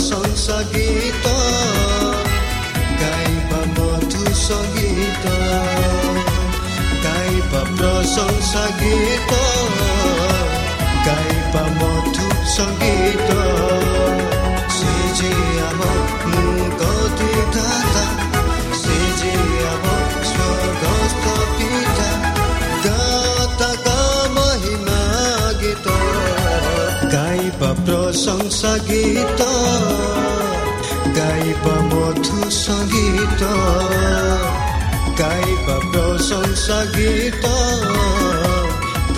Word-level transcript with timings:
प्रशंसा 0.00 0.58
गीत 0.72 1.24
गाइबा 3.00 3.58
मधु 3.72 4.22
सङ्गीत 4.42 5.26
गाइबा 7.04 7.60
प्रशंसा 7.80 8.64
गीत 8.80 9.34
गाइबा 11.08 11.64
मधु 11.76 12.28
सङ्गीत 12.56 13.28
মধুসং 28.30 28.74
গীত 28.88 29.42
গাইব 31.16 31.64
মধুসং 31.90 32.82
গীত 32.92 33.42
গাইব 35.20 35.66
প্রশংসা 35.92 36.78
গীত 36.94 37.44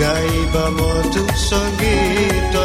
গাইব 0.01 0.55
মধুসং 0.77 1.67
গীত 1.79 2.55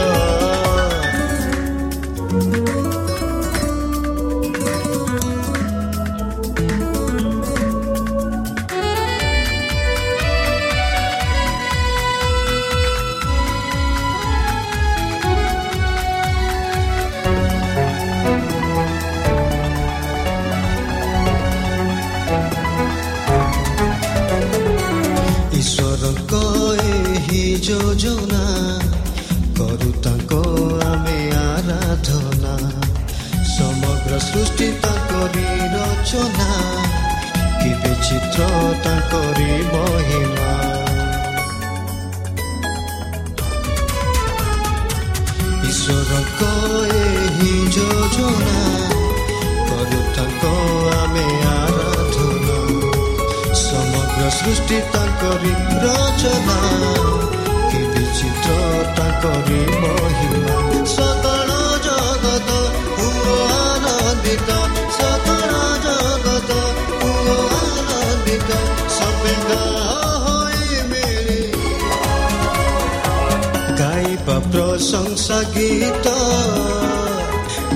सङ्गीत 75.19 76.07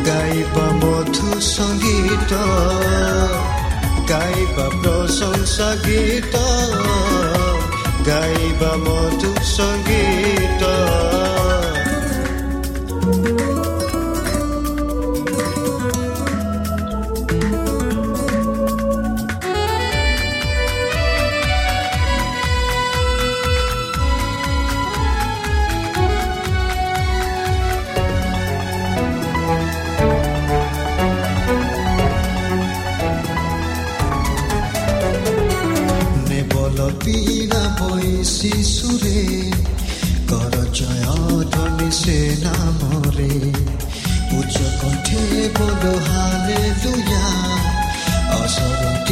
गाई 0.09 0.43
बमोथु 0.55 1.41
सङ्गीत 1.47 2.35
गाई 4.11 4.47
बप्रशंसा 4.59 5.69
गीत 5.87 6.37
गाई 8.09 8.53
बमोथु 8.63 9.33
सङ्गीत 9.55 10.67
আসে 42.03 42.23
না 42.45 42.55
মরে। 42.81 43.33
উচ্চ 44.39 44.57
কণ্ঠে 44.81 45.23
বলো 45.57 45.93
হালে 46.07 46.61
দুয়া 46.83 47.25
অসরণ 48.39 49.12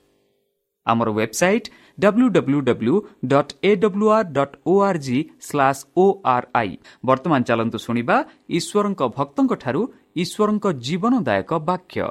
ଆମର 0.87 1.09
website 1.11 1.67
W 1.99 2.27
W 2.29 2.59
W 2.61 2.95
dot 3.25 3.51
A 3.63 3.71
W 3.75 4.07
R 4.09 4.27
dot 4.37 4.55
O 4.67 4.73
R 4.81 4.99
G 5.05 5.17
slash 5.47 5.81
O 5.97 6.05
R 6.25 6.47
I 6.53 6.71
ବର୍ତ୍ତମାନ 7.05 7.41
ଚାଲନ୍ତୁ 7.49 7.77
ଶୁଣିବା 7.77 8.17
ଈଶ୍ୱରଙ୍କ 8.49 9.01
ଭକ୍ତଙ୍କଠାରୁ 9.17 9.81
ଈଶ୍ୱରଙ୍କ 10.15 10.65
ଜୀବନଦାୟକ 10.85 11.51
ବାକ୍ୟ। 11.69 12.07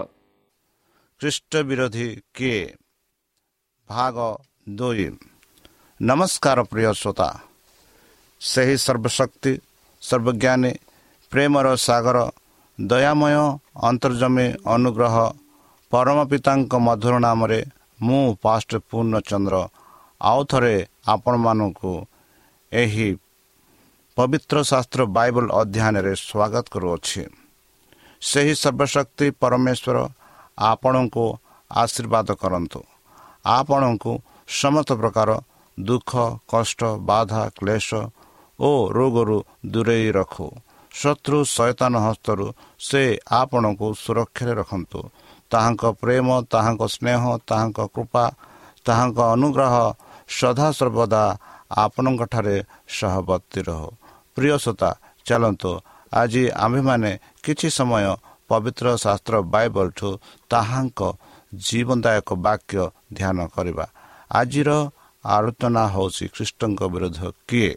ଖ୍ରୀଷ୍ଟ 1.21 1.53
ବିରୋଧୀ 1.69 2.09
କିଏ? 2.35 2.61
ଭାଗ 3.91 4.17
ଦୁଇ। 4.79 5.09
ନମସ୍କାର 6.01 6.59
ପ୍ରିୟ 6.63 6.93
ଶ୍ରୋତା। 6.93 7.29
ସେହି 8.41 8.77
ସର୍ବଶକ୍ତି 8.87 9.53
ସର୍ବଜ୍ଞାନୀ 10.03 10.73
ପ୍ରେମର 11.33 11.67
ସାଗର 11.77 12.19
ଦୟାମୟ 12.79 13.37
ଅନ୍ତର୍ଜମୀ 13.89 14.47
ଅନୁଗ୍ରହ 14.75 15.17
ପରମ 15.93 16.19
ପିତାଙ୍କ 16.31 16.73
ମଧୁର 16.87 17.15
ନାମରେ 17.19 17.61
ମୁଁ 18.03 18.25
ପାଷ୍ଟ 18.43 18.71
ପୂର୍ଣ୍ଣଚନ୍ଦ୍ର। 18.89 19.57
ଆଉ 20.21 20.41
ଥରେ 20.51 20.75
ଆପଣମାନଙ୍କୁ 21.07 21.93
ଏହି 22.73 23.09
ପବିତ୍ର 24.17 24.57
ଶାସ୍ତ୍ର 24.63 25.01
ବାଇବଲ 25.17 25.47
ଅଧ୍ୟୟନରେ 25.61 26.13
ସ୍ୱାଗତ 26.27 26.65
କରୁଅଛି। 26.73 27.23
ସେହି 28.23 28.55
ସର୍ବଶକ୍ତି 28.63 29.27
ପରମେଶ୍ୱର 29.41 29.97
ଆପଣଙ୍କୁ 30.71 31.25
ଆଶୀର୍ବାଦ 31.71 32.29
କରନ୍ତୁ। 32.43 32.81
ଆପଣଙ୍କୁ 33.45 34.13
ସମସ୍ତ 34.61 34.91
ପ୍ରକାର 35.01 35.31
ଦୁଃଖ 35.79 36.13
କଷ୍ଟ 36.49 36.81
ବାଧା 37.01 37.43
କ୍ଲେଶ 37.59 37.89
ଓ 38.59 38.71
ରୋଗରୁ 38.93 39.39
ଦୂରେଇ 39.67 40.09
ରଖୁ। 40.13 40.47
ଶତ୍ରୁ 40.93 41.39
ସୈତାନ 41.57 41.95
ହସ୍ତରୁ 42.07 42.47
ସେ 42.79 43.03
ଆପଣଙ୍କୁ 43.33 43.87
ସୁରକ୍ଷାରେ 43.95 44.53
ରଖନ୍ତୁ। 44.61 45.01
ତାହାଙ୍କ 45.53 45.83
ପ୍ରେମ 46.01 46.29
ତାହାଙ୍କ 46.53 46.83
ସ୍ନେହ 46.95 47.23
ତାହାଙ୍କ 47.49 47.79
କୃପା 47.95 48.25
ତାହାଙ୍କ 48.87 49.19
ଅନୁଗ୍ରହ 49.35 49.75
ସଦାସର୍ବଦା 50.39 51.23
ଆପଣଙ୍କଠାରେ 51.85 52.57
ସହବର୍ତ୍ତୀ 52.97 53.61
ରହୁ। 53.69 53.89
ପ୍ରିୟସତା 54.37 54.91
ଚାଲନ୍ତୁ 55.27 55.73
ଆଜି 56.13 56.45
ଆମ୍ଭେମାନେ 56.65 57.11
କିଛି 57.45 57.69
ସମୟ 57.79 58.07
ପବିତ୍ର 58.51 58.87
ଶାସ୍ତ୍ର 59.05 59.35
ବାଇବଲଠୁ 59.55 60.09
ତାହାଙ୍କ 60.51 61.01
ଜୀବନଦାୟକ 61.67 62.29
ବାକ୍ୟ 62.47 62.83
ଧ୍ୟାନ 63.17 63.39
କରିବା। 63.55 63.87
ଆଜିର 64.31 64.71
ଆଲୋଚନା 65.25 65.85
ହେଉଛି 65.95 66.25
ଖ୍ରୀଷ୍ଟଙ୍କ 66.35 66.81
ବିରୁଦ୍ଧ 66.93 67.21
କିଏ? 67.49 67.73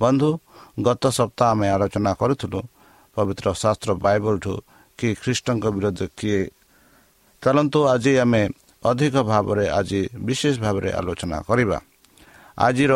ବନ୍ଧୁ 0.00 0.30
ଗତ 0.86 1.04
ସପ୍ତାହ 1.18 1.48
ଆମେ 1.52 1.66
ଆଲୋଚନା 1.74 2.12
କରୁଥିଲୁ 2.20 2.60
ପବିତ୍ର 3.16 3.46
ଶାସ୍ତ୍ର 3.62 3.90
ବାଇବଲଠୁ 4.04 4.52
କି 4.98 5.08
ଖ୍ରୀଷ୍ଟଙ୍କ 5.22 5.64
ବିରୁଦ୍ଧ 5.76 6.00
କିଏ 6.18 6.40
ଚାଲନ୍ତୁ 7.46 7.80
ଆଜି 7.86 8.12
ଆମେ 8.18 8.42
ଅଧିକ 8.84 9.14
ଭାବରେ 9.22 9.64
ଆଜି 9.70 10.00
ବିଶେଷ 10.18 10.54
ଭାବରେ 10.58 10.90
ଆଲୋଚନା 10.92 11.38
କରିବା। 11.48 11.78
ଆଜିର 12.58 12.92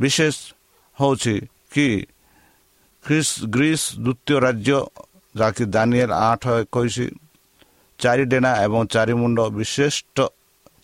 ବିଶେଷ 0.00 0.36
ହେଉଛି 1.00 1.34
କି 1.72 1.88
ଖ୍ରୀସ୍ 3.04 3.32
ଗ୍ରୀସ୍ 3.44 3.86
ଦ୍ୱିତୀୟ 4.04 4.36
ରାଜ୍ୟ 4.40 4.78
ଯାହାକି 5.36 5.64
ଦାନିଏଲ 5.64 6.12
ଆଠ 6.12 6.42
ଏକୋଇଶ 6.62 6.96
ଚାରି 7.98 8.24
ଡେଣା 8.24 8.52
ଏବଂ 8.64 8.80
ଚାରିମୁଣ୍ଡ 8.86 9.38
ବିଶିଷ୍ଟ 9.58 10.16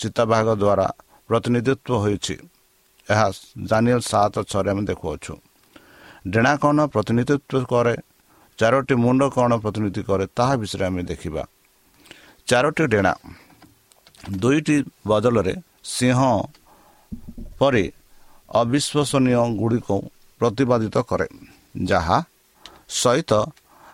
ଚିତାବାଘ 0.00 0.46
ଦ୍ୱାରା 0.62 0.86
ପ୍ରତିନିଧିତ୍ୱ 1.28 2.00
ହୋଇଛି। 2.02 2.36
ଏହା 3.10 3.26
ଦାନିଏଲ 3.70 4.00
ସାତ 4.00 4.34
ଛଅରେ 4.50 4.70
ଆମେ 4.70 4.82
ଦେଖୁଅଛୁ। 4.90 5.32
ଡେଣା 6.28 6.52
କ'ଣ 6.56 6.78
ପ୍ରତିନିଧିତ୍ୱ 6.86 7.66
କରେ? 7.72 7.96
ଚାରୋଟି 8.58 8.94
ମୁଣ୍ଡ 8.94 9.22
କ'ଣ 9.36 9.50
ପ୍ରତିନିଧି 9.64 10.02
କରେ? 10.08 10.24
ତାହା 10.36 10.54
ବିଷୟରେ 10.56 10.84
ଆମେ 10.86 11.02
ଦେଖିବା। 11.02 11.42
ଚାରୋଟି 12.50 12.84
ଡେଣା 12.92 13.12
ଦୁଇଟି 14.40 14.76
ବଦଳରେ 15.06 15.54
ସିଂହ 15.88 16.20
ପରି 17.58 17.84
ଅବିଶ୍ୱସନୀୟ 18.52 19.42
ଗୁଡ଼ିକୁ 19.60 19.96
ପ୍ରତିପାଦିତ 20.40 20.96
କରେ 21.10 21.26
ଯାହା 21.86 22.18
ସହିତ 22.96 23.32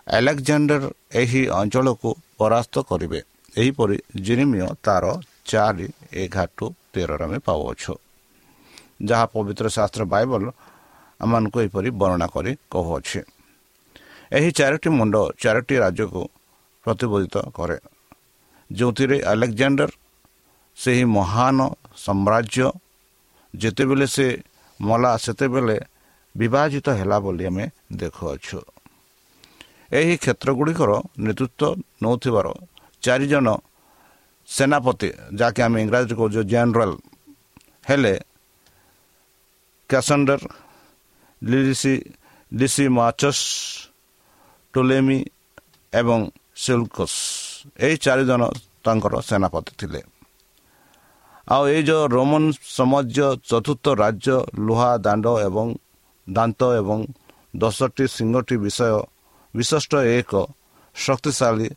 ଆଲେକ୍ଜାଣ୍ଡର 0.09 0.83
ଏହି 1.21 1.41
ଅଞ୍ଚଳକୁ 1.59 2.09
ପରାସ୍ତ 2.39 2.75
କରିବେ 2.89 3.19
ଏହିପରି 3.53 3.97
ଜିନିମିୟ 4.25 4.67
ତାର 4.85 5.05
ଚାରି 5.45 5.87
ଏଗାର 6.23 6.69
ତେରରେ 6.93 7.25
ଆମେ 7.25 7.37
ପାଉଅଛୁ 7.47 7.93
ଯାହା 9.01 9.25
ପବିତ୍ର 9.33 9.65
ଶାସ୍ତ୍ର 9.75 10.03
ବାଇବଲ 10.13 10.43
ଆମମାନଙ୍କୁ 11.19 11.57
ଏହିପରି 11.63 11.89
ବର୍ଣ୍ଣନା 12.01 12.27
କରି 12.35 12.51
କହୁଅଛି 12.73 13.19
ଏହି 14.31 14.49
ଚାରୋଟି 14.57 14.89
ମୁଣ୍ଡ 14.97 15.15
ଚାରୋଟି 15.41 15.75
ରାଜ୍ୟକୁ 15.83 16.23
ପ୍ରତିବୋଧିତ 16.85 17.35
କରେ 17.57 17.77
ଯେଉଁଥିରେ 18.69 19.17
ଆଲେକ୍ଜାଣ୍ଡର 19.31 19.89
ସେହି 20.77 21.03
ମହାନ 21.17 21.57
ସାମ୍ରାଜ୍ୟ 22.05 22.65
ଯେତେବେଳେ 23.53 24.07
ସେ 24.15 24.27
ମଲା 24.79 25.11
ସେତେବେଳେ 25.25 25.77
ବିଭାଜିତ 26.35 26.87
ହେଲା 26.99 27.17
ବୋଲି 27.25 27.43
ଆମେ 27.49 27.65
ଦେଖୁଅଛୁ। 27.99 28.59
ଏହି 29.99 30.15
କ୍ଷେତ୍ରଗୁଡ଼ିକର 30.23 30.91
ନେତୃତ୍ୱ 31.25 31.77
ନେଉଥିବାର 32.01 32.47
ଚାରିଜଣ 33.03 33.47
ସେନାପତି 34.47 35.09
ଯାହାକି 35.39 35.61
ଆମେ 35.65 35.77
ଇଂରାଜୀରେ 35.85 36.15
କହୁଛୁ 36.19 36.41
ଜେନେରାଲ 36.51 36.91
ହେଲେ 37.89 38.13
କ୍ୟାସଣ୍ଡର 39.89 40.41
ଲିସି 41.41 41.93
ଲିସି 42.51 42.85
ମାଚସ୍ 42.97 43.43
ଟୋଲେମି 44.73 45.19
ଏବଂ 45.93 46.19
ସିଲ୍କସ୍। 46.63 47.46
ଏହି 47.85 47.95
ଚାରିଜଣ 47.97 48.41
ତାଙ୍କର 48.83 49.13
ସେନାପତି 49.29 49.73
ଥିଲେ। 49.79 50.01
ଆଉ 51.47 51.63
ଏଇ 51.73 51.81
ଯେଉଁ 51.87 52.03
ରୋମାନ 52.15 52.43
ସମାଜ 52.77 53.17
ଚତୁର୍ଥ 53.49 53.85
ରାଜ୍ୟ 54.03 54.35
ଲୁହା 54.65 54.91
ଦାଣ୍ଡ 55.05 55.25
ଏବଂ 55.47 55.67
ଦାନ୍ତ 56.27 56.61
ଏବଂ 56.79 56.99
ଦଶଟି 57.55 58.05
ସିଂହଟି 58.15 58.55
ବିଷୟ 58.63 58.99
ବିଶିଷ୍ଟ 59.53 59.93
ଏକ 60.17 60.31
ଶକ୍ତିଶାଳୀ 60.95 61.67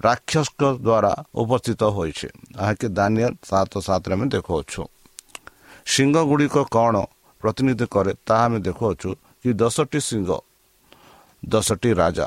ରାକ୍ଷସଙ୍କ 0.00 0.62
ଦ୍ୱାରା 0.86 1.12
ଉପସ୍ଥିତ 1.42 1.82
ହୋଇଛି। 1.96 2.28
ଯାହାକି 2.56 2.86
ଦାନିଆଲ 2.98 3.32
ସାତ 3.50 3.72
ସାତରେ 3.86 4.12
ଆମେ 4.14 4.26
ଦେଖାଉଛୁ। 4.34 4.82
ସିଂହ 5.86 6.14
ଗୁଡ଼ିକ 6.30 6.56
କ'ଣ 6.74 6.94
ପ୍ରତିନିଧି 7.40 7.86
କରେ 7.94 8.12
ତାହା 8.26 8.44
ଆମେ 8.44 8.58
ଦେଖାଉଛୁ 8.66 9.08
କି 9.40 9.50
ଦଶଟି 9.60 10.00
ସିଂହ 10.08 10.28
ଦଶଟି 11.42 11.90
ରାଜା 12.00 12.26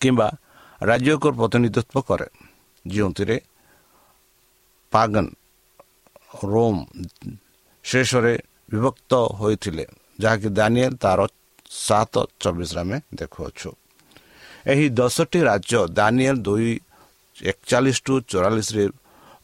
କିମ୍ବା 0.00 0.28
ରାଜ୍ୟକୁ 0.82 1.28
ପ୍ରତିନିଧିତ୍ୱ 1.38 2.02
କରେ 2.08 2.26
ଯେଉଁଥିରେ 2.84 3.36
ପାଗନ 4.92 5.26
ରୋମ୍ 6.44 6.80
ଶେଷରେ 7.84 8.34
ବିଭକ୍ତ 8.68 9.12
ହୋଇଥିଲେ 9.40 9.84
ଯାହାକି 10.18 10.48
ଦାନିଏଲ 10.58 10.94
ତାର 11.04 11.20
ସାତ 11.82 12.14
ଚବିଶରେ 12.40 12.80
ଆମେ 12.82 12.96
ଦେଖୁଅଛୁ 13.18 13.70
ଏହି 14.66 14.86
ଦଶଟି 14.98 15.40
ରାଜ୍ୟ 15.50 15.78
ଦାନିଏଲ 15.98 16.36
ଦୁଇ 16.40 16.70
ଏକଚାଳିଶ 17.36 17.96
ଟୁ 18.06 18.14
ଚଉରାଳିଶରେ 18.30 18.84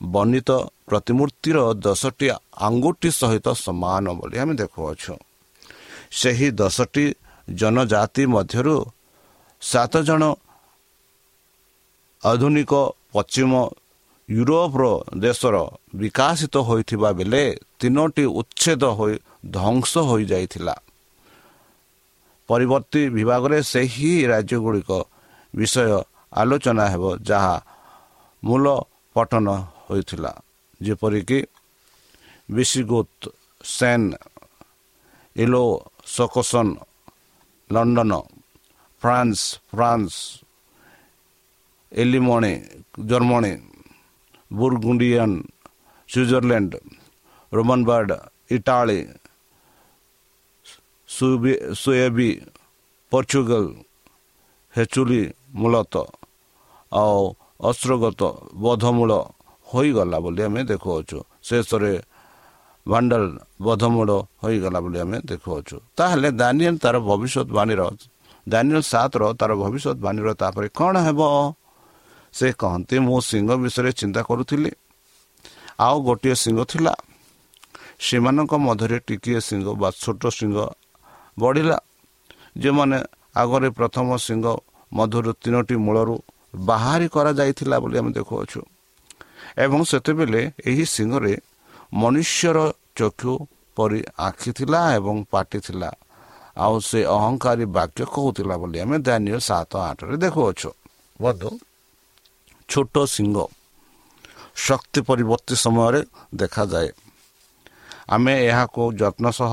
ବର୍ଣ୍ଣିତ 0.08 0.50
ପ୍ରତିମୂର୍ତ୍ତିର 0.88 1.58
ଦଶଟି 1.78 2.26
ଆଙ୍ଗୁଠି 2.66 3.10
ସହିତ 3.12 3.46
ସମାନ 3.56 4.04
ବୋଲି 4.18 4.36
ଆମେ 4.42 4.54
ଦେଖୁଅଛୁ 4.62 5.14
ସେହି 6.12 6.48
ଦଶଟି 6.60 7.04
ଜନଜାତି 7.48 8.22
ମଧ୍ୟରୁ 8.34 8.76
ସାତ 9.62 9.94
ଜଣ 10.08 10.22
ଆଧୁନିକ 12.22 12.72
ପଶ୍ଚିମ 13.12 13.52
ୟୁରୋପର 14.28 14.84
ଦେଶର 15.20 15.56
ବିକାଶିତ 15.94 16.54
ହୋଇଥିବା 16.68 17.10
ବେଳେ 17.18 17.44
ତିନୋଟି 17.80 18.24
ଉଚ୍ଛେଦ 18.40 18.82
ହୋଇ 18.98 19.14
ଧ୍ୱଂସ 19.54 19.92
ହୋଇଯାଇଥିଲା। 20.08 20.74
ପରବର୍ତ୍ତୀ 22.48 23.02
ବିଭାଗରେ 23.16 23.58
ସେହି 23.72 24.12
ରାଜ୍ୟଗୁଡ଼ିକ 24.32 24.90
ବିଷୟ 25.54 25.90
ଆଲୋଚନା 26.32 26.84
ହେବ 26.92 27.04
ଯାହା 27.28 27.56
ମୂଳ 28.42 28.64
ପଠନ 29.16 29.46
ହୋଇଥିଲା। 29.86 30.32
ଯେପରିକି 30.80 31.38
ବିସିଗୁତ 32.48 33.10
ସେନ୍ 33.64 34.08
ଇଲୋ 35.36 35.64
ସକୋସନ୍ 36.06 36.72
ଲଣ୍ଡନ 37.70 38.12
ଫ୍ରାନ୍ସ 39.02 39.40
ଫ୍ରାନ୍ସ 39.70 40.14
ଏଲିମଣି 41.92 42.52
ଜର୍ମାନୀ 43.08 43.52
ବୁର୍ଗୁଣ୍ଡିଆନ୍ 44.50 45.36
ସୁଇଜରଲ୍ୟାଣ୍ଡ 46.08 46.72
ରୋମାନବାର୍ଡ 47.52 48.10
ଇଟାଲୀ 48.50 49.00
ସୁଏବି 51.78 52.30
ପର୍ଚୁଗାଲ 53.12 53.64
ହେଚୁଲି 54.74 55.22
ମୂଳତଃ 55.54 56.06
ଆଉ 56.92 57.22
ଅସ୍ତ୍ରଗତ 57.60 58.22
ବଧମୂଳ 58.62 59.12
ହୋଇଗଲା 59.66 60.18
ବୋଲି 60.24 60.40
ଆମେ 60.46 60.60
ଦେଖୁଅଛୁ 60.70 61.18
ଶେଷରେ 61.42 61.94
ଭାଣ୍ଡାଲ 62.86 63.22
ବଧମୂଳ 63.60 64.10
ହୋଇଗଲା 64.42 64.78
ବୋଲି 64.84 64.98
ଆମେ 65.04 65.18
ଦେଖୁଅଛୁ 65.30 65.76
ତାହେଲେ 65.96 66.28
ଦାନିଏଲ 66.40 66.74
ତାର 66.84 66.96
ଭବିଷ୍ୟତବାଣୀର 67.08 67.80
ଦାନିଏଲ 68.46 68.80
ସାତର 68.92 69.22
ତାର 69.40 69.50
ଭବିଷ୍ୟତବାଣୀର 69.62 70.28
ତାପରେ 70.40 70.68
କ'ଣ 70.78 70.94
ହେବ 71.06 71.20
ସେ 72.32 72.52
କହନ୍ତି 72.52 72.96
ମୁଁ 72.98 73.20
ସିଂହ 73.20 73.48
ବିଷୟରେ 73.62 73.92
ଚିନ୍ତା 73.92 74.20
କରୁଥିଲି। 74.22 74.70
ଆଉ 75.80 75.96
ଗୋଟିଏ 76.02 76.34
ସିଂହ 76.34 76.58
ଥିଲା। 76.64 76.94
ସେମାନଙ୍କ 78.00 78.52
ମଧ୍ୟରେ 78.54 78.98
ଟିକିଏ 78.98 79.40
ସିଂହ 79.40 79.66
ବା 79.74 79.88
ଛୋଟ 79.90 80.22
ସିଂହ 80.28 80.56
ବଢ଼ିଲା। 81.38 81.78
ଯେଉଁମାନେ 82.56 82.98
ଆଗରେ 83.36 83.68
ପ୍ରଥମ 83.70 84.16
ସିଂହ 84.16 84.44
ମଧ୍ୟରୁ 84.92 85.32
ତିନୋଟି 85.32 85.76
ମୂଳରୁ 85.76 86.14
ବାହାରି 86.54 87.08
କରାଯାଇଥିଲା 87.08 87.76
ବୋଲି 87.78 87.98
ଆମେ 87.98 88.10
ଦେଖୁଅଛୁ। 88.12 88.60
ଏବଂ 89.58 89.80
ସେତେବେଳେ 89.84 90.52
ଏହି 90.66 90.84
ସିଂହରେ 90.86 91.34
ମନୁଷ୍ୟର 91.94 92.58
ଚକ୍ଷୁ 92.96 93.32
ପରି 93.76 94.00
ଆଖି 94.18 94.50
ଥିଲା 94.52 94.80
ଏବଂ 94.94 95.16
ପାଟି 95.30 95.58
ଥିଲା। 95.58 95.90
ଆଉ 96.56 96.74
ସେ 96.80 97.00
ଅହଙ୍କାରୀ 97.06 97.64
ବାକ୍ୟ 97.64 98.04
କହୁଥିଲା 98.04 98.54
ବୋଲି 98.56 98.78
ଆମେ 98.80 98.96
ଦାନିୟ 98.98 99.38
ସାତ 99.38 99.72
ଆଠରେ 99.90 100.16
ଦେଖୁଅଛୁ। 100.16 100.70
ବଧୁ 101.20 101.50
ଛୋଟ 102.68 102.94
ସିଂହ 103.06 103.36
ଶକ୍ତି 104.58 105.00
ପରିବର୍ତ୍ତୀ 105.08 105.54
ସମୟରେ 105.56 106.00
ଦେଖାଯାଏ 106.34 106.88
ଆମେ 108.08 108.34
ଏହାକୁ 108.44 108.82
ଯତ୍ନ 109.00 109.24
ସହ 109.30 109.52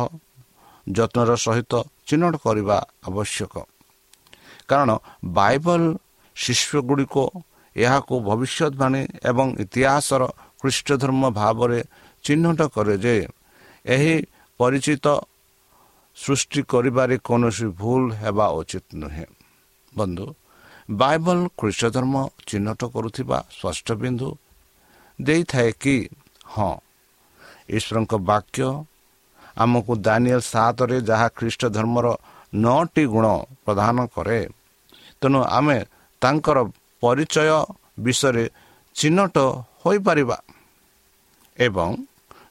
ଯତ୍ନର 0.88 1.32
ସହିତ 1.38 1.74
ଚିହ୍ନଟ 2.08 2.34
କରିବା 2.46 2.78
ଆବଶ୍ୟକ 3.08 3.54
କାରଣ 4.70 4.90
ବାଇବଲ 5.36 5.82
ଶିଷ୍ୟଗୁଡ଼ିକ 6.36 7.16
ଏହାକୁ 7.76 8.14
ଭବିଷ୍ୟତବାଣୀ 8.22 9.02
ଏବଂ 9.30 9.48
ଇତିହାସର 9.64 10.24
ଖ୍ରୀଷ୍ଟ 10.62 10.88
ଧର୍ମ 11.02 11.24
ଭାବରେ 11.32 11.80
ଚିହ୍ନଟ 12.26 12.60
କରେ 12.76 12.96
ଯେ 12.98 13.16
ଏହି 13.86 14.16
ପରିଚିତ 14.60 15.06
ସୃଷ୍ଟି 16.18 16.62
କରିବାରେ 16.72 17.16
କୌଣସି 17.28 17.68
ଭୁଲ 17.80 18.04
ହେବା 18.22 18.46
ଉଚିତ 18.60 18.88
ନୁହେଁ 18.96 19.26
ବନ୍ଧୁ 19.94 20.26
ବାଇବଲ 20.90 21.48
ଖ୍ରୀଷ୍ଟ 21.60 21.84
ଧର୍ମ 21.86 22.16
ଚିହ୍ନଟ 22.48 22.82
କରୁଥିବା 22.94 23.38
ସ୍ପଷ୍ଟ 23.52 23.88
ବିନ୍ଦୁ 23.94 24.30
ଦେଇଥାଏ 25.20 25.72
କି? 25.82 25.98
ହଁ। 26.46 26.74
ଈଶ୍ୱରଙ୍କ 27.70 28.14
ବାକ୍ୟ 28.30 28.68
ଆମକୁ 29.58 29.92
ଦାନିଏଲ 29.96 30.40
ସାତରେ 30.40 30.98
ଯାହା 31.02 31.28
ଖ୍ରୀଷ୍ଟ 31.38 31.62
ଧର୍ମର 31.66 32.08
ନଅଟି 32.56 33.04
ଗୁଣ 33.06 33.26
ପ୍ରଦାନ 33.66 33.98
କରେ 34.06 34.42
ତେଣୁ 35.22 35.40
ଆମେ 35.58 35.78
ତାଙ୍କର 36.22 36.58
ପରିଚୟ 37.02 37.50
ବିଷୟରେ 38.00 38.46
ଚିହ୍ନଟ 38.96 39.36
ହୋଇପାରିବା। 39.82 40.38
ଏବଂ 41.58 41.90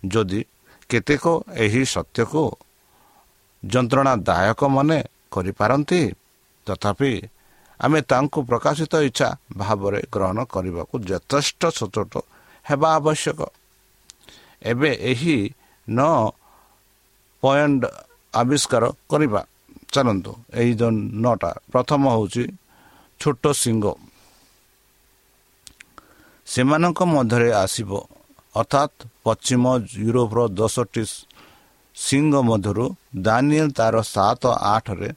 ଯଦି 0.07 0.41
କେତେକ 0.89 1.25
ଏହି 1.55 1.83
ସତ୍ୟକୁ 1.85 2.45
ଯନ୍ତ୍ରଣାଦାୟକ 3.63 4.61
ମନେ 4.69 4.99
କରିପାରନ୍ତି 5.31 6.03
ତଥାପି 6.67 7.13
ଆମେ 7.81 8.01
ତାଙ୍କୁ 8.11 8.39
ପ୍ରକାଶିତ 8.51 8.95
ଇଚ୍ଛା 9.09 9.29
ଭାବରେ 9.57 10.01
ଗ୍ରହଣ 10.15 10.39
କରିବାକୁ 10.45 10.95
ଯଥେଷ୍ଟ 11.09 11.63
ସଚୋଟ 11.79 12.15
ହେବା 12.67 12.89
ଆବଶ୍ୟକ। 12.99 13.41
ଏବେ 14.63 14.91
ଏହି 15.11 15.37
ନଅ 15.89 16.15
ପଏଣ୍ଟ 17.43 17.83
ଆବିଷ୍କାର 18.35 18.85
କରିବା। 19.11 19.41
ଚାଲନ୍ତୁ 19.93 20.33
ଏହି 20.55 20.73
ଯେଉଁ 20.81 20.93
ନଅଟା। 21.25 21.51
ପ୍ରଥମ 21.73 22.03
ହେଉଛି 22.15 22.45
ଛୋଟ 23.21 23.45
ସିଂହ 23.63 23.85
ସେମାନଙ୍କ 26.47 27.01
ମଧ୍ୟରେ 27.15 27.51
ଆସିବ 27.65 27.91
ଅର୍ଥାତ୍ 28.57 28.97
ପଶ୍ଚିମ 29.25 29.65
ୟୁରୋପର 30.05 30.41
ଦଶଟି 30.59 31.05
ସିଂହ 31.97 32.33
ମଧ୍ୟରୁ 32.49 32.87
ଦାନିଏଲ 33.17 33.69
ତାର 33.79 33.95
ସାତ 34.15 34.43
ଆଠରେ 34.75 35.11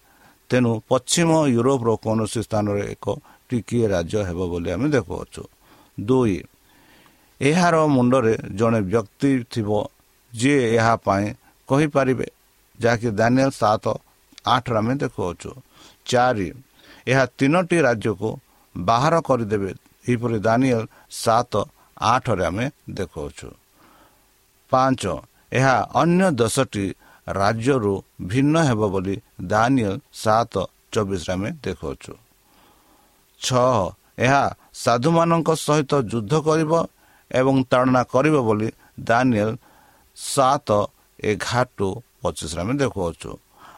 ତେଣୁ 0.49 0.71
ପଶ୍ଚିମ 0.89 1.29
ୟୁରୋପର 1.55 1.89
କୌଣସି 2.03 2.41
ସ୍ଥାନରେ 2.47 2.83
ଏକ 2.93 3.05
ଟିକିଏ 3.49 3.85
ରାଜ୍ୟ 3.93 4.19
ହେବ 4.27 4.39
ବୋଲି 4.51 4.69
ଆମେ 4.75 4.87
ଦେଖୁଅଛୁ। 4.95 5.43
ଦୁଇ 5.97 6.37
ଏହାର 7.41 7.75
ମୁଣ୍ଡରେ 7.95 8.33
ଜଣେ 8.59 8.79
ବ୍ୟକ୍ତି 8.91 9.31
ଥିବ 9.51 9.69
ଯିଏ 10.33 10.61
ଏହା 10.77 10.93
ପାଇଁ 11.05 11.25
କହିପାରିବେ 11.69 12.27
ଯାହାକି 12.79 13.09
ଦାନିଏଲ 13.19 13.51
ସାତ 13.61 13.85
ଆଠରେ 14.53 14.77
ଆମେ 14.79 14.93
ଦେଖୁଅଛୁ। 15.03 15.51
ଚାରି 16.05 16.49
ଏହା 17.11 17.23
ତିନୋଟି 17.39 17.77
ରାଜ୍ୟକୁ 17.87 18.29
ବାହାର 18.75 19.15
କରିଦେବେ 19.27 19.71
ଏହିପରି 20.05 20.37
ଦାନିଏଲ 20.47 20.83
ସାତ 21.23 21.53
ଆଠରେ 22.11 22.43
ଆମେ 22.49 22.65
ଦେଖାଉଛୁ 22.97 23.49
ପାଞ୍ଚ 24.71 25.03
ଏହା 25.51 25.75
ଅନ୍ୟ 26.01 26.25
ଦଶଟି 26.41 26.85
ରାଜ୍ୟରୁ 27.27 27.93
ଭିନ୍ନ 28.21 28.55
ହେବ 28.69 28.81
ବୋଲି 28.87 29.15
ଦାନିଏଲ 29.41 29.95
ସାତ 30.13 30.53
ଚବିଶରେ 30.91 31.31
ଆମେ 31.33 31.49
ଦେଖାଉଛୁ 31.63 32.13
ଛଅ 33.41 33.79
ଏହା 34.17 34.43
ସାଧୁମାନଙ୍କ 34.73 35.49
ସହିତ 35.55 35.91
ଯୁଦ୍ଧ 36.11 36.33
କରିବ 36.47 36.73
ଏବଂ 37.31 37.55
ତାଡ଼ନା 37.71 38.01
କରିବ 38.03 38.35
ବୋଲି 38.47 38.69
ଦାନିଏଲ 38.99 39.51
ସାତ 40.17 40.69
ଏଗାର 41.23 41.67
ଟୁ 41.77 41.87
ପଚିଶରେ 42.21 42.61
ଆମେ 42.61 42.73
ଦେଖାଉଛୁ 42.73 43.31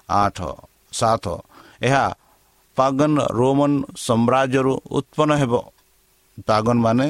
ଆଠ 0.10 0.38
ସାତ 0.92 1.26
ଏହା 1.82 2.06
ପାଗନ 2.78 3.16
ରୋମନ 3.32 3.72
ସାମ୍ରାଜ୍ୟରୁ 3.98 4.74
ଉତ୍ପନ୍ନ 4.92 5.32
ହେବ। 5.42 5.54
ପାଗନ 6.48 6.78
ମାନେ 6.80 7.08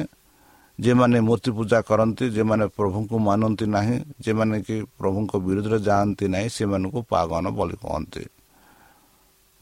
ଯେଉଁମାନେ 0.84 1.18
ମୂର୍ତ୍ତି 1.28 1.50
ପୂଜା 1.58 1.78
କରନ୍ତି 1.88 2.24
ଯେଉଁମାନେ 2.36 2.64
ପ୍ରଭୁଙ୍କୁ 2.78 3.16
ମାନନ୍ତି 3.28 3.66
ନାହିଁ 3.76 3.96
ଯେଉଁମାନେ 4.24 4.56
କି 4.66 4.76
ପ୍ରଭୁଙ୍କ 5.00 5.32
ବିରୁଦ୍ଧରେ 5.46 5.78
ଯାଆନ୍ତି 5.88 6.24
ନାହିଁ 6.34 6.48
ସେମାନଙ୍କୁ 6.56 7.00
ପାଗନ 7.14 7.44
ବୋଲି 7.58 7.76
କହନ୍ତି। 7.84 8.22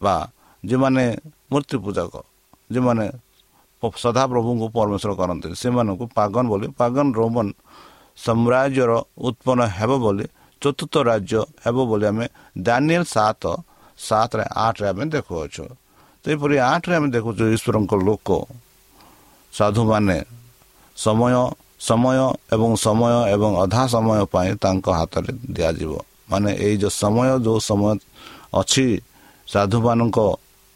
ବା 0.00 0.16
ଯେଉଁମାନେ 0.64 1.04
ମୂର୍ତ୍ତି 1.52 1.76
ପୂଜକ 1.84 2.12
ଯେଉଁମାନେ 2.72 3.04
ସଦାପ୍ରଭୁଙ୍କୁ 3.82 4.66
ପରମେଶ୍ୱର 4.76 5.12
କରନ୍ତି 5.20 5.48
ସେମାନଙ୍କୁ 5.62 6.04
ପାଗନ 6.18 6.44
ବୋଲି 6.52 6.66
ପାଗନ 6.80 7.06
ରୋମନ 7.18 7.46
ସାମ୍ରାଜ୍ୟର 8.18 8.90
ଉତ୍ପନ୍ନ 9.28 9.60
ହେବ 9.78 9.90
ବୋଲି 10.04 10.24
ଚତୁର୍ଥ 10.62 10.94
ରାଜ୍ୟ 11.10 11.40
ହେବ 11.64 11.76
ବୋଲି 11.90 12.04
ଆମେ 12.10 12.26
ଦାନିଏଲ 12.66 13.02
ସାତ 13.14 13.42
ସାତରେ 13.98 14.44
ଆଠରେ 14.64 14.86
ଆମେ 14.90 15.04
ଦେଖୁଅଛୁ। 15.14 15.64
ସେହିପରି 16.24 16.56
ଆଠରେ 16.72 16.94
ଆମେ 16.98 17.08
ଦେଖୁଛୁ 17.16 17.42
ଈଶ୍ୱରଙ୍କ 17.56 17.92
ଲୋକ 18.06 18.28
ସାଧୁମାନେ 19.52 20.16
ସମୟ 21.04 21.34
ସମୟ 21.88 22.18
ଏବଂ 22.54 22.70
ସମୟ 22.84 23.12
ଏବଂ 23.34 23.50
ଅଧା 23.62 23.82
ସମୟ 23.94 24.20
ପାଇଁ 24.32 24.50
ତାଙ୍କ 24.62 24.86
ହାତରେ 24.98 25.30
ଦିଆଯିବ। 25.54 25.92
ମାନେ 26.30 26.50
ଏଇ 26.64 26.74
ଯେଉଁ 26.82 26.92
ସମୟ 27.02 27.28
ଯେଉଁ 27.44 27.58
ସମୟ 27.70 27.94
ଅଛି 28.60 28.86
ସାଧୁମାନଙ୍କ 29.48 30.18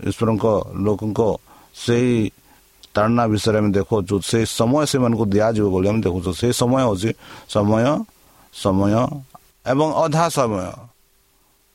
ଈଶ୍ୱରଙ୍କ 0.00 0.45
ଲୋକଙ୍କ 0.85 1.21
ସେଇ 1.75 2.12
ତାଡ଼ନା 2.95 3.25
ବିଷୟରେ 3.33 3.59
ଆମେ 3.61 3.71
ଦେଖାଉଛୁ 3.76 4.14
ସେଇ 4.31 4.45
ସମୟ 4.59 4.83
ସେମାନଙ୍କୁ 4.91 5.25
ଦିଆଯିବ 5.35 5.67
ବୋଲି 5.75 5.87
ଆମେ 5.91 6.00
ଦେଖୁଛୁ। 6.07 6.31
ସେଇ 6.41 6.52
ସମୟ 6.61 6.79
ହେଉଛି 6.85 7.11
ସମୟ 7.55 7.85
ସମୟ 8.55 8.93
ଏବଂ 9.73 9.88
ଅଧା 10.05 10.25
ସମୟ। 10.37 10.64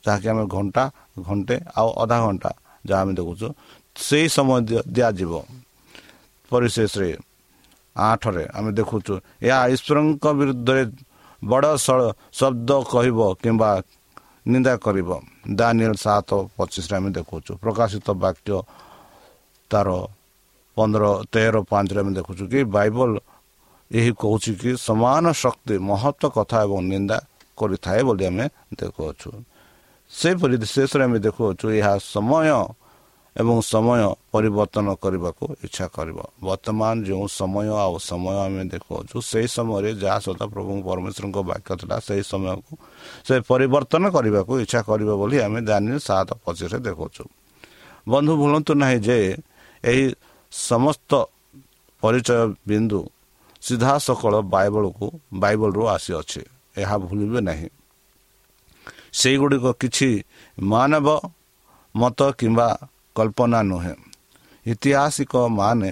ଯାହାକି 0.04 0.28
ଆମେ 0.32 0.44
ଘଣ୍ଟା 0.56 0.84
ଘଣ୍ଟେ 1.28 1.56
ଆଉ 1.80 1.90
ଅଧା 2.04 2.18
ଘଣ୍ଟା 2.26 2.52
ଯାହା 2.88 3.02
ଆମେ 3.04 3.14
ଦେଖୁଛୁ 3.20 3.48
ସେଇ 3.98 4.26
ସମୟ 4.36 4.60
ଦିଆଯିବ। 4.96 5.32
ପରିଶେଷରେ 6.52 7.10
ଆଠରେ। 8.10 8.44
ଆମେ 8.58 8.70
ଦେଖୁଛୁ 8.80 9.14
ଏହା 9.48 9.60
ଈଶ୍ୱରଙ୍କ 9.74 10.26
ବିରୁଦ୍ଧରେ 10.40 10.84
ବଡ଼ 11.42 11.66
ଶବ୍ଦ 12.40 12.70
କହିବ 12.94 13.20
କିମ୍ବା 13.42 13.70
ନିନ୍ଦା 14.52 14.74
କରିବ। 14.86 15.10
ଦାନିଏଲ 15.60 15.94
ସାତ 16.06 16.30
ପଚିଶରେ 16.58 16.96
ଆମେ 17.00 17.10
ଦେଖୁଛୁ 17.18 17.52
ପ୍ରକାଶିତ 17.64 18.08
ବାକ୍ୟ 18.24 18.50
ତାର 19.72 19.88
ପନ୍ଦର 20.78 21.04
ତେର 21.34 21.56
ପାଞ୍ଚରେ 21.72 22.00
ଆମେ 22.04 22.12
ଦେଖୁଛୁ 22.20 22.44
କି 22.52 22.60
ବାଇବଲ 22.76 23.12
ଏହି 23.92 24.12
କହୁଛି 24.22 24.52
କି 24.62 24.72
ସମାନ 24.88 25.26
ଶକ୍ତି 25.44 25.76
ମହତ୍ଵ 25.90 26.24
କଥା 26.38 26.58
ଏବଂ 26.66 26.80
ନିନ୍ଦା 26.92 27.18
କରିଥାଏ 27.60 28.02
ବୋଲି 28.08 28.24
ଆମେ 28.30 28.46
ଦେଖୁଅଛୁ। 28.80 29.30
ସେହିପରି 30.12 30.56
ଶେଷରେ 30.74 31.04
ଆମେ 31.08 31.20
ଦେଖୁଅଛୁ 31.28 31.66
ଏହା 31.80 31.94
ସମୟ 32.14 32.48
ଏବଂ 33.38 33.56
ସମୟ 33.74 34.02
ପରିବର୍ତ୍ତନ 34.34 34.88
କରିବାକୁ 35.04 35.44
ଇଚ୍ଛା 35.66 35.86
କରିବ। 35.96 36.18
ବର୍ତ୍ତମାନ 36.48 36.96
ଯେଉଁ 37.08 37.26
ସମୟ 37.40 37.68
ଆଉ 37.84 37.96
ସମୟ 38.10 38.36
ଆମେ 38.46 38.64
ଦେଖୁଅଛୁ 38.74 39.16
ସେହି 39.30 39.48
ସମୟରେ 39.58 39.90
ଯାହା 40.04 40.20
ସହିତ 40.26 40.42
ପ୍ରଭୁ 40.54 40.72
ପରମେଶ୍ୱରଙ୍କ 40.88 41.38
ବାକ୍ୟ 41.50 41.72
ଥିଲା 41.82 41.98
ସେହି 42.08 42.24
ସମୟକୁ 42.32 42.74
ସେ 43.28 43.36
ପରିବର୍ତ୍ତନ 43.52 44.04
କରିବାକୁ 44.16 44.54
ଇଚ୍ଛା 44.66 44.82
କରିବ 44.90 45.10
ବୋଲି 45.22 45.38
ଆମେ 45.46 45.60
ଦାନିଏଲ 45.70 46.00
ସାତ 46.08 46.30
ପଚିଶରେ 46.44 46.78
ଦେଖୁଅଛୁ। 46.88 47.24
ବନ୍ଧୁ 48.08 48.34
ଭୁଲନ୍ତୁ 48.42 48.72
ନାହିଁ 48.82 48.98
ଯେ 49.08 49.18
ଏହି 49.84 50.06
ସମସ୍ତ 50.52 51.12
ପରିଚୟ 52.04 52.42
ବିନ୍ଦୁ 52.70 53.02
ସିଧାସଳଖ 53.62 54.22
ବାଇବଲକୁ 54.54 55.06
ବାଇବଲରୁ 55.34 55.82
ଆସିଅଛି। 55.96 56.42
ଏହା 56.82 56.96
ଭୁଲିବେ 57.06 57.40
ନାହିଁ। 57.50 57.70
ସେଇଗୁଡ଼ିକ 59.20 59.66
କିଛି 59.82 60.10
ମାନବ 60.58 61.08
ମତ 61.96 62.20
କିମ୍ବା 62.40 62.70
କଳ୍ପନା 63.18 63.60
ନୁହେଁ। 63.72 63.96
ଇତିହାସିକ 64.66 65.34
ମାନେ 65.58 65.92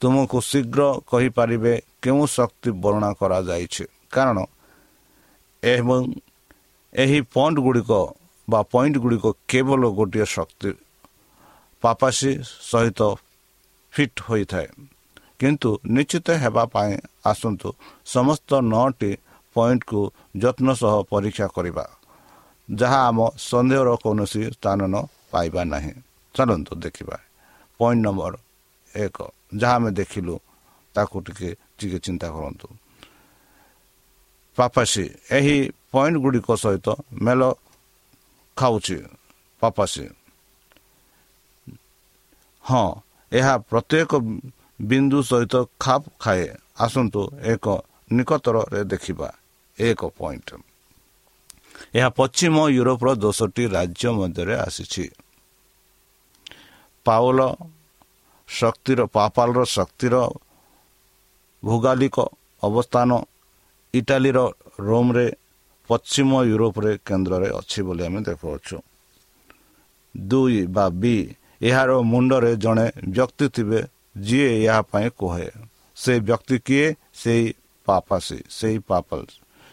ତୁମକୁ 0.00 0.38
ଶୀଘ୍ର 0.50 0.80
କହିପାରିବେ 1.10 1.74
କେଉଁ 2.02 2.24
ଶକ୍ତି 2.36 2.68
ବର୍ଣ୍ଣନା 2.82 3.10
କରାଯାଇଛି। 3.20 3.84
କାରଣ 4.14 4.38
ଏବଂ 5.62 6.00
ଏହି 6.92 7.18
ପଏଣ୍ଟ 7.34 7.56
ଗୁଡ଼ିକ 7.66 7.92
ବା 8.48 8.60
ପଏଣ୍ଟ 8.72 8.94
ଗୁଡ଼ିକ 9.04 9.24
କେବଳ 9.50 9.82
ଗୋଟିଏ 9.98 10.26
ଶକ୍ତି 10.36 10.70
ପାପାସୀ 11.82 12.30
ସହିତ 12.70 13.00
ଫିଟ୍ 13.92 14.18
ହୋଇଥାଏ। 14.26 14.68
କିନ୍ତୁ 15.40 15.70
ନିଶ୍ଚିତ 15.94 16.28
ହେବା 16.42 16.64
ପାଇଁ 16.74 16.92
ଆସନ୍ତୁ 17.30 17.68
ସମସ୍ତ 18.14 18.50
ନଅଟି 18.72 19.10
ପଏଣ୍ଟକୁ 19.56 20.00
ଯତ୍ନ 20.42 20.68
ସହ 20.80 20.94
ପରୀକ୍ଷା 21.12 21.46
କରିବା। 21.56 21.84
ଯାହା 22.68 23.00
ଆମ 23.08 23.18
ସନ୍ଦେହର 23.48 23.88
କୌଣସି 24.04 24.42
ସ୍ଥାନ 24.56 24.80
ନ 24.92 24.96
ପାଇବା 25.34 25.62
ନାହିଁ। 25.72 25.92
ଚାଲନ୍ତୁ 26.34 26.72
ଦେଖିବା। 26.84 27.16
ପଏଣ୍ଟ 27.80 28.00
ନମ୍ବର 28.06 28.34
ଏକ। 28.94 29.18
ଯାହା 29.60 29.74
ଆମେ 29.74 29.90
ଦେଖିଲୁ 29.90 30.34
ତାକୁ 30.94 31.16
ଟିକେ 31.26 31.50
ଟିକେ 31.78 31.98
ଚିନ୍ତା 32.06 32.26
କରନ୍ତୁ। 32.34 32.68
ପାପାସୀ 34.58 35.04
ଏହି 35.30 35.56
ପଏଣ୍ଟ 35.92 36.16
ଗୁଡ଼ିକ 36.24 36.48
ସହିତ 36.64 36.88
ମେଲ 37.24 37.42
ଖାଉଛି 38.56 38.98
ପାପାସୀ 39.62 40.04
ହଁ 42.64 42.86
ଏହା 43.32 43.54
ପ୍ରତ୍ୟେକ 43.70 44.12
ବିନ୍ଦୁ 44.80 45.18
ସହିତ 45.30 45.54
ଖାପ 45.80 46.02
ଖାଏ। 46.20 46.46
ଆସନ୍ତୁ 46.76 47.20
ଏକ 47.52 47.66
ନିକଟରେ 48.12 48.80
ଦେଖିବା। 48.84 49.28
ଏକ 49.78 50.00
ପଏଣ୍ଟ 50.18 50.48
ଏହା 51.94 52.08
ପଶ୍ଚିମ 52.18 52.56
ୟୁରୋପର 52.70 53.08
ଦୋଷଟି 53.14 53.64
ରାଜ୍ୟ 53.76 54.06
ମଧ୍ୟରେ 54.18 54.54
ଆସିଛି। 54.66 55.04
ପାଉଲ 57.06 57.40
ଶକ୍ତିର 58.48 59.00
ପାପାଲର 59.16 59.60
ଶକ୍ତିର 59.76 60.14
ଭୌଗୋଳିକ 61.62 62.16
ଅବସ୍ଥାନ 62.62 63.10
ଇଟାଲୀର 63.94 64.38
ରୋମରେ 64.88 65.26
ପଶ୍ଚିମ 65.88 66.30
ୟୁରୋପରେ 66.50 66.92
କେନ୍ଦ୍ରରେ 67.06 67.48
ଅଛି 67.58 67.80
ବୋଲି 67.86 68.02
ଆମେ 68.08 68.20
ଦେଖୁଅଛୁ। 68.28 68.76
ଦୁଇ 70.14 70.60
ବା 70.74 70.84
ବି 71.00 71.16
ଏହାର 71.68 71.90
ମୁଣ୍ଡରେ 72.12 72.52
ଜଣେ 72.64 72.86
ବ୍ୟକ୍ତି 73.14 73.46
ଥିବେ 73.54 73.80
ଯିଏ 74.26 74.50
ଏହା 74.64 74.80
ପାଇଁ 74.92 75.08
କୁହେ 75.18 75.48
ସେ 75.96 76.12
ବ୍ୟକ୍ତି 76.28 76.56
କିଏ? 76.66 76.86
ସେଇ 77.22 77.44
ପାପାସୀ 77.86 78.38
ସେଇ 78.58 78.76
ପାପଲ 78.88 79.20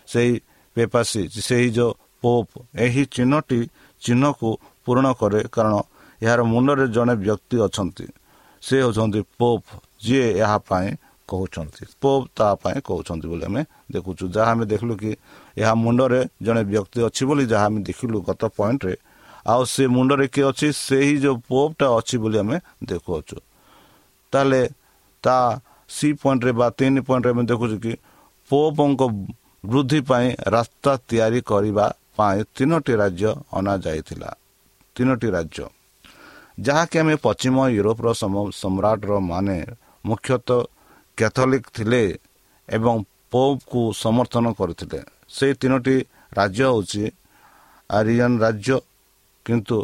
ସେଇ 0.08 0.32
ପେପାସୀ 0.76 1.22
ସେହି 1.48 1.70
ଯେଉଁ 1.78 1.92
ପୋପ୍ 2.24 2.54
ଏହି 2.86 3.04
ଚିହ୍ନଟି 3.16 3.60
ଚିହ୍ନକୁ 4.02 4.50
ପୂରଣ 4.86 5.08
କରେ 5.20 5.42
କାରଣ 5.56 5.76
ଏହାର 6.22 6.42
ମୁଣ୍ଡରେ 6.54 6.86
ଜଣେ 6.96 7.14
ବ୍ୟକ୍ତି 7.26 7.56
ଅଛନ୍ତି 7.68 8.06
ସେ 8.64 8.76
ହେଉଛନ୍ତି 8.84 9.22
ପୋପ୍ 9.40 9.68
ଯିଏ 10.04 10.28
ଏହା 10.44 10.58
ପାଇଁ 10.70 10.90
କହୁଛନ୍ତି 11.30 11.84
ପୋପ୍ 12.02 12.26
ତା 12.38 12.48
ପାଇଁ 12.64 12.78
କହୁଛନ୍ତି 12.90 13.26
ବୋଲି 13.32 13.44
ଆମେ 13.50 13.62
ଦେଖୁଛୁ 13.94 14.24
ଯାହା 14.36 14.50
ଆମେ 14.54 14.66
ଦେଖିଲୁ 14.72 14.94
କି 15.02 15.12
ଏହା 15.62 15.74
ମୁଣ୍ଡରେ 15.84 16.22
ଜଣେ 16.46 16.62
ବ୍ୟକ୍ତି 16.72 17.00
ଅଛି 17.08 17.24
ବୋଲି 17.30 17.44
ଯାହା 17.52 17.66
ଆମେ 17.70 17.80
ଦେଖିଲୁ 17.88 18.18
ଗତ 18.28 18.42
ପଏଣ୍ଟରେ 18.58 18.96
ଆଉ 19.52 19.62
ସେ 19.74 19.84
ମୁଣ୍ଡରେ 19.96 20.26
କିଏ 20.34 20.46
ଅଛି 20.52 20.68
ସେହି 20.88 21.16
ଯେଉଁ 21.24 21.38
ପୋପ୍ଟା 21.50 21.86
ଅଛି 21.98 22.16
ବୋଲି 22.24 22.38
ଆମେ 22.44 22.58
ଦେଖୁଅଛୁ। 22.90 23.38
ତାହେଲେ 24.34 24.62
ତା 25.24 25.38
ସି 25.90 26.08
ପଏଣ୍ଟରେ 26.22 26.52
ବା 26.60 26.68
ତିନି 26.78 27.00
ପଏଣ୍ଟରେ 27.08 27.32
ଆମେ 27.34 27.44
ଦେଖୁଛୁ 27.52 27.78
କି 27.84 27.94
ପୋପଙ୍କ 28.50 29.02
ବୃଦ୍ଧି 29.64 30.00
ପାଇଁ 30.10 30.28
ରାସ୍ତା 30.56 30.92
ତିଆରି 31.10 31.40
କରିବା 31.52 31.86
ପାଇଁ 32.18 32.40
ତିନୋଟି 32.56 32.94
ରାଜ୍ୟ 33.02 33.30
ଅଣାଯାଇଥିଲା। 33.58 34.30
ତିନୋଟି 34.96 35.28
ରାଜ୍ୟ। 35.38 35.64
ଯାହାକି 36.58 36.96
ଆମେ 37.02 37.16
ପଶ୍ଚିମ 37.26 37.56
ୟୁରୋପର 37.78 38.08
ସମ୍ରାଟର 38.62 39.12
ମାନେ 39.32 39.58
ମୁଖ୍ୟତଃ 40.08 40.62
କ୍ୟାଥୋଲିକ୍ 41.18 41.68
ଥିଲେ 41.76 42.04
ଏବଂ 42.70 42.96
ପୋପ୍କୁ 43.32 43.82
ସମର୍ଥନ 44.04 44.46
କରୁଥିଲେ। 44.60 45.00
ସେହି 45.36 45.54
ତିନୋଟି 45.62 45.96
ରାଜ୍ୟ 46.40 46.64
ହେଉଛି 46.68 47.04
ଆରିଆନ୍ 47.90 48.38
ରାଜ୍ୟ 48.44 48.76
କିନ୍ତୁ 49.46 49.78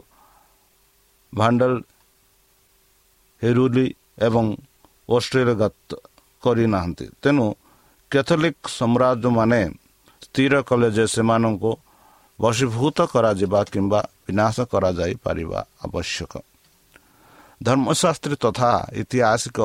ଭାଣ୍ଡଲ 1.34 1.74
ହେରୁଲି 3.42 3.88
ଏବଂ 4.28 4.46
ଅଷ୍ଟ୍ରେଲିଆ 5.10 5.68
କରିନାହାନ୍ତି। 6.44 7.06
ତେଣୁ 7.22 7.46
କ୍ୟାଥୋଲିକ୍ 8.12 8.62
ସାମ୍ରାଜ୍ୟମାନେ 8.80 9.62
ସ୍ଥିର 10.26 10.54
କଲେ 10.70 10.90
ଯେ 10.98 11.06
ସେମାନଙ୍କୁ 11.16 11.72
ବଶୀଭୂତ 12.40 12.98
କରାଯିବା 13.14 13.60
କିମ୍ବା 13.74 14.00
ବିନାଶ 14.26 14.56
କରାଯାଇପାରିବା 14.72 15.60
ଆବଶ୍ୟକ। 15.86 16.34
ଧର୍ମଶାସ୍ତ୍ରୀ 17.62 18.36
ତଥା 18.38 18.72
ଐତିହାସିକ 19.02 19.60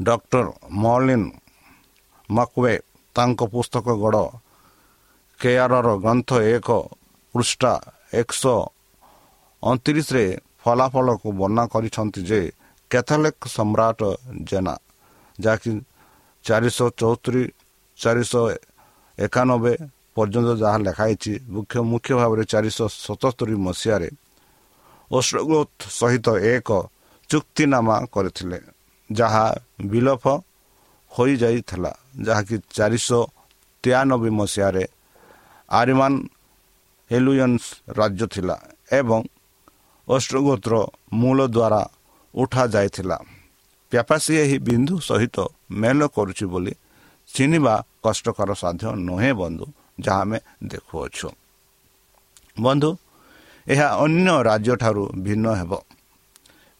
ଡକ୍ଟର 0.00 0.46
ମଲିନ 0.76 1.22
ମକ୍ୱେ 2.28 2.74
ତାଙ୍କ 3.16 3.40
ପୁସ୍ତକ 3.52 3.86
ଗଡ଼ 4.02 4.24
କେଆରର 5.40 5.88
ଗ୍ରନ୍ଥ 6.04 6.30
ଏକ 6.46 6.68
ପୃଷ୍ଠା 7.34 7.72
ଏକଶହ 8.12 8.58
ଅଣତିରିଶରେ 9.62 10.24
ଫଳାଫଳକୁ 10.62 11.28
ବର୍ଣ୍ଣନା 11.32 11.64
କରିଛନ୍ତି 11.72 12.20
ଯେ 12.28 12.40
କ୍ୟାଥୋଲିକ୍ 12.90 13.42
ସମ୍ରାଟ 13.48 14.00
ଜେନା 14.48 14.74
ଯାହାକି 15.38 15.70
ଚାରିଶହ 16.44 16.88
ଚଉସ୍ତରୀ 17.00 17.42
ଚାରିଶହ 17.98 18.44
ଏକାନବେ 19.18 19.72
ପର୍ଯ୍ୟନ୍ତ 20.16 20.50
ଯାହା 20.62 20.78
ଲେଖା 20.86 21.04
ହେଇଛି 21.08 21.32
ମୁଖ୍ୟ 21.54 21.76
ମୁଖ୍ୟ 21.90 22.12
ଭାବରେ 22.20 22.44
ଚାରିଶହ 22.52 22.86
ସତସ୍ତରୀ 22.98 23.54
ମସିହାରେ 23.66 24.08
ଅଶ୍ରଗୋତ 25.10 25.70
ସହିତ 25.90 26.26
ଏକ 26.54 26.68
ଚୁକ୍ତିନାମା 27.30 27.96
କରିଥିଲେ 28.12 28.58
ଯାହା 29.12 29.46
ବିଲୋପ 29.86 30.24
ହୋଇଯାଇଥିଲା 31.12 31.92
ଯାହାକି 32.22 32.56
ଚାରିଶହ 32.70 33.22
ତେୟାନବେ 33.84 34.30
ମସିହାରେ 34.30 34.84
ଆରିମାନ୍ 35.70 36.18
ହେଲୁୟନ୍ସ 37.10 37.64
ରାଜ୍ୟ 37.98 38.26
ଥିଲା 38.26 38.56
ଏବଂ 38.92 39.20
ଅଷ୍ଟ୍ରଗୋତ୍ର 40.08 40.74
ମୂଳ 41.12 41.38
ଦ୍ୱାରା 41.46 41.82
ଉଠାଯାଇଥିଲା। 42.34 43.18
ପ୍ୟାପାସୀ 43.92 44.32
ଏହି 44.42 44.56
ବିନ୍ଦୁ 44.58 44.94
ସହିତ 45.00 45.36
ମେଲ 45.70 46.00
କରୁଛି 46.06 46.46
ବୋଲି 46.46 46.72
ଚିହ୍ନିବା 47.28 47.74
କଷ୍ଟକର 48.02 48.50
ସାଧ୍ୟ 48.54 48.84
ନୁହେଁ 49.06 49.32
ବନ୍ଧୁ 49.34 49.66
ଯାହା 50.00 50.20
ଆମେ 50.20 50.38
ଦେଖୁଅଛୁ। 50.64 51.28
ବନ୍ଧୁ 52.60 52.90
ଏହା 53.66 53.88
ଅନ୍ୟ 54.04 54.28
ରାଜ୍ୟଠାରୁ 54.48 55.04
ଭିନ୍ନ 55.24 55.46
ହେବ। 55.60 55.72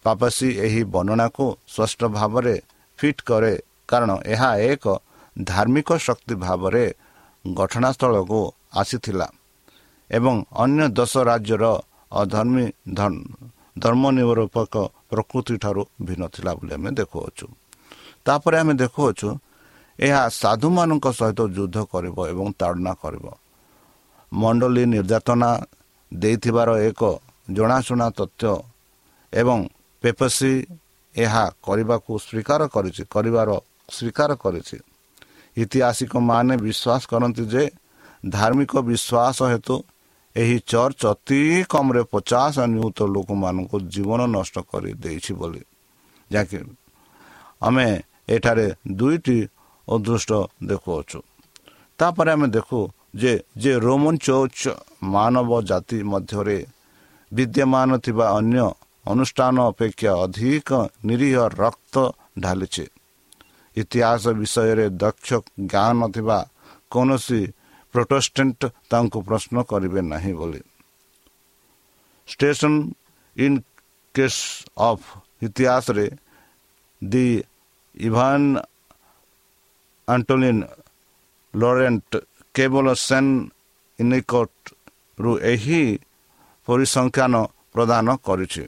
ପାପାସୀ 0.04 0.48
ଏହି 0.64 0.82
ବର୍ଣ୍ଣନାକୁ 0.94 1.46
ସ୍ପଷ୍ଟ 1.74 2.00
ଭାବରେ 2.16 2.54
ଫିଟ୍ 2.98 3.22
କରେ 3.28 3.52
କାରଣ 3.88 4.10
ଏହା 4.32 4.50
ଏକ 4.72 4.84
ଧାର୍ମିକ 5.36 5.88
ଶକ୍ତି 6.06 6.34
ଭାବରେ 6.44 6.84
ଘଟଣାସ୍ଥଳକୁ 7.44 8.40
ଆସିଥିଲା 8.80 9.28
ଏବଂ 10.10 10.34
ଅନ୍ୟ 10.64 10.82
ଦଶ 10.98 11.14
ରାଜ୍ୟର 11.30 11.64
ଅଧର୍ମୀ 12.12 12.64
ଧର୍ମ 13.82 14.04
ନିରପେକ୍ଷ 14.16 14.74
ପ୍ରକୃତି 15.10 15.54
ଠାରୁ 15.62 15.82
ଭିନ୍ନ 16.06 16.22
ଥିଲା 16.34 16.52
ବୋଲି 16.58 16.72
ଆମେ 16.76 16.90
ଦେଖୁଅଛୁ। 17.00 17.46
ତାପରେ 18.26 18.56
ଆମେ 18.62 18.74
ଦେଖୁଅଛୁ 18.82 19.28
ଏହା 19.98 20.22
ସାଧୁମାନଙ୍କ 20.40 21.06
ସହିତ 21.18 21.40
ଯୁଦ୍ଧ 21.56 21.76
କରିବ 21.92 22.16
ଏବଂ 22.32 22.46
ତାଡ଼ନା 22.60 22.92
କରିବ। 23.02 23.26
ମଣ୍ଡଳୀ 24.32 24.82
ନିର୍ଯାତନା 24.94 25.50
ଦେଇଥିବାର 26.12 26.68
ଏକ 26.88 27.02
ଜଣାଶୁଣା 27.50 28.08
ତଥ୍ୟ 28.10 28.52
ଏବଂ 29.32 29.58
ପେପସି 30.02 30.52
ଏହା 31.16 31.44
କରିବାକୁ 31.62 32.12
ସ୍ୱୀକାର 32.18 32.60
କରିଛି 32.68 33.02
କରିବାର 33.10 33.50
ସ୍ୱୀକାର 33.90 34.30
କରିଛି। 34.36 34.78
ଇତିହାସିକମାନେ 35.56 36.54
ବିଶ୍ୱାସ 36.56 37.02
କରନ୍ତି 37.06 37.44
ଯେ 37.46 37.64
ଧାର୍ମିକ 38.28 38.72
ବିଶ୍ୱାସ 38.90 39.38
ହେତୁ 39.52 39.76
ଏହି 40.36 40.56
ଚର୍ଚ୍ଚ 40.66 41.02
ଅତି 41.06 41.40
କମ୍ରେ 41.68 42.02
ପଚାଶ 42.12 42.54
ନିୟୁତ 42.74 42.98
ଲୋକମାନଙ୍କୁ 43.14 43.76
ଜୀବନ 43.88 44.20
ନଷ୍ଟ 44.26 44.56
କରିଦେଇଛି 44.70 45.32
ବୋଲି। 45.34 45.62
ଯାହାକି 46.30 46.58
ଆମେ 47.62 47.86
ଏଠାରେ 48.28 48.66
ଦୁଇଟି 48.92 49.38
ଅଦୃଷ୍ଟ 49.88 50.30
ଦେଖୁଅଛୁ। 50.66 51.18
ତାପରେ 51.98 52.30
ଆମେ 52.32 52.46
ଦେଖୁ 52.48 52.78
ଯେ 53.14 53.32
ଯେ 53.56 53.72
ରୋମନ 53.78 54.14
ଚର୍ଚ୍ଚ 54.18 54.62
ମାନବ 55.14 55.50
ଜାତି 55.62 55.98
ମଧ୍ୟରେ 56.02 56.58
ବିଦ୍ୟମାନ 57.32 57.90
ଥିବା 57.98 58.26
ଅନ୍ୟ 58.38 58.66
ଅନୁଷ୍ଠାନ 59.06 59.56
ଅପେକ୍ଷା 59.70 60.12
ଅଧିକ 60.24 60.70
ନିରୀହ 61.04 61.36
ରକ୍ତ 61.62 61.94
ଢାଲିଛି। 62.40 62.86
ଇତିହାସ 63.76 64.24
ବିଷୟରେ 64.40 64.86
ଦକ୍ଷ 65.02 65.28
ଜ୍ଞାନ 65.72 65.92
ନଥିବା 66.00 66.38
କୌଣସି 66.90 67.40
ପ୍ରୋଟେଷ୍ଟାଣ୍ଟ 67.94 68.60
ତାଙ୍କୁ 68.90 69.18
ପ୍ରଶ୍ନ 69.28 69.56
କରିବେ 69.70 70.00
ନାହିଁ 70.12 70.32
ବୋଲି। 70.32 70.60
ଷ୍ଟେସନ 72.28 72.74
ଇନ୍ 73.36 73.58
କେସ୍ 74.14 74.40
ଅଫ୍ 74.88 75.06
ଇତିହାସରେ 75.42 76.06
ଦି 77.02 77.26
ଇଭାନ୍ 77.96 78.48
ଆଣ୍ଟୋଲିନ୍ 80.08 80.62
ଲରେଣ୍ଟ 81.54 82.12
କେବଳ 82.56 82.86
ସେନ୍ 83.08 83.32
ଇନିକଟରୁ 83.98 85.32
ଏହି 85.52 85.82
ପରିସଂଖ୍ୟାନ 86.68 87.34
ପ୍ରଦାନ 87.74 88.06
କରିଛି 88.26 88.64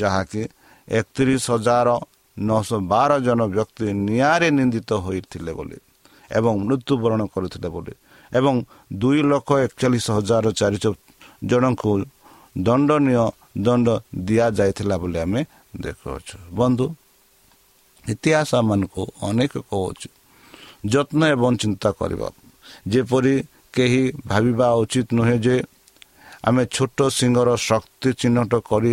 ଯାହାକି 0.00 0.42
ଏକତିରିଶ 0.88 1.44
ହଜାର 1.54 1.88
ନଅଶହ 2.36 2.80
ବାର 2.92 3.10
ଜଣ 3.26 3.40
ବ୍ୟକ୍ତି 3.54 3.86
ନିଆଁରେ 4.06 4.48
ନିନ୍ଦିତ 4.58 4.90
ହୋଇଥିଲେ 5.04 5.52
ବୋଲି 5.58 5.78
ଏବଂ 6.30 6.52
ମୃତ୍ୟୁବରଣ 6.66 7.20
କରିଥିଲେ 7.34 7.68
ବୋଲି 7.74 7.94
ଏବଂ 8.32 8.54
ଦୁଇ 9.02 9.20
ଲକ୍ଷ 9.30 9.50
ଏକଚାଳିଶ 9.66 10.06
ହଜାର 10.18 10.46
ଚାରିଶହ 10.60 10.94
ଜଣଙ୍କୁ 11.50 11.92
ଦଣ୍ଡନୀୟ 12.66 13.24
ଦଣ୍ଡ 13.66 13.88
ଦିଆଯାଇଥିଲା 14.28 14.96
ବୋଲି 15.02 15.18
ଆମେ 15.24 15.40
ଦେଖୁଅଛୁ। 15.84 16.36
ବନ୍ଧୁ 16.58 16.86
ଇତିହାସ 18.04 18.50
ଆମମାନଙ୍କୁ 18.60 19.02
ଅନେକ 19.28 19.52
କହୁଛୁ 19.70 20.08
ଯତ୍ନ 20.92 21.20
ଏବଂ 21.34 21.52
ଚିନ୍ତା 21.62 21.88
କରିବା। 22.00 22.28
ଯେପରି 22.92 23.34
କେହି 23.74 24.02
ଭାବିବା 24.30 24.68
ଉଚିତ 24.82 25.08
ନୁହେଁ 25.18 25.36
ଯେ 25.46 25.56
ଆମେ 26.48 26.62
ଛୋଟ 26.76 26.98
ସିଂହର 27.18 27.48
ଶକ୍ତି 27.68 28.08
ଚିହ୍ନଟ 28.20 28.52
କରି 28.70 28.92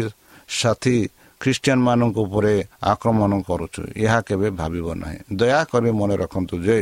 ସାଥୀ 0.59 0.97
ଖ୍ରୀଷ୍ଟିଆନ 1.41 1.79
ମାନଙ୍କ 1.87 2.17
ଉପରେ 2.25 2.53
ଆକ୍ରମଣ 2.91 3.31
କରୁଛୁ। 3.47 3.81
ଏହା 4.03 4.19
କେବେ 4.27 4.47
ଭାବିବ 4.61 4.87
ନାହିଁ। 5.01 5.19
ଦୟାକରି 5.39 5.89
ମନେ 5.99 6.15
ରଖନ୍ତୁ 6.23 6.55
ଯେ 6.67 6.77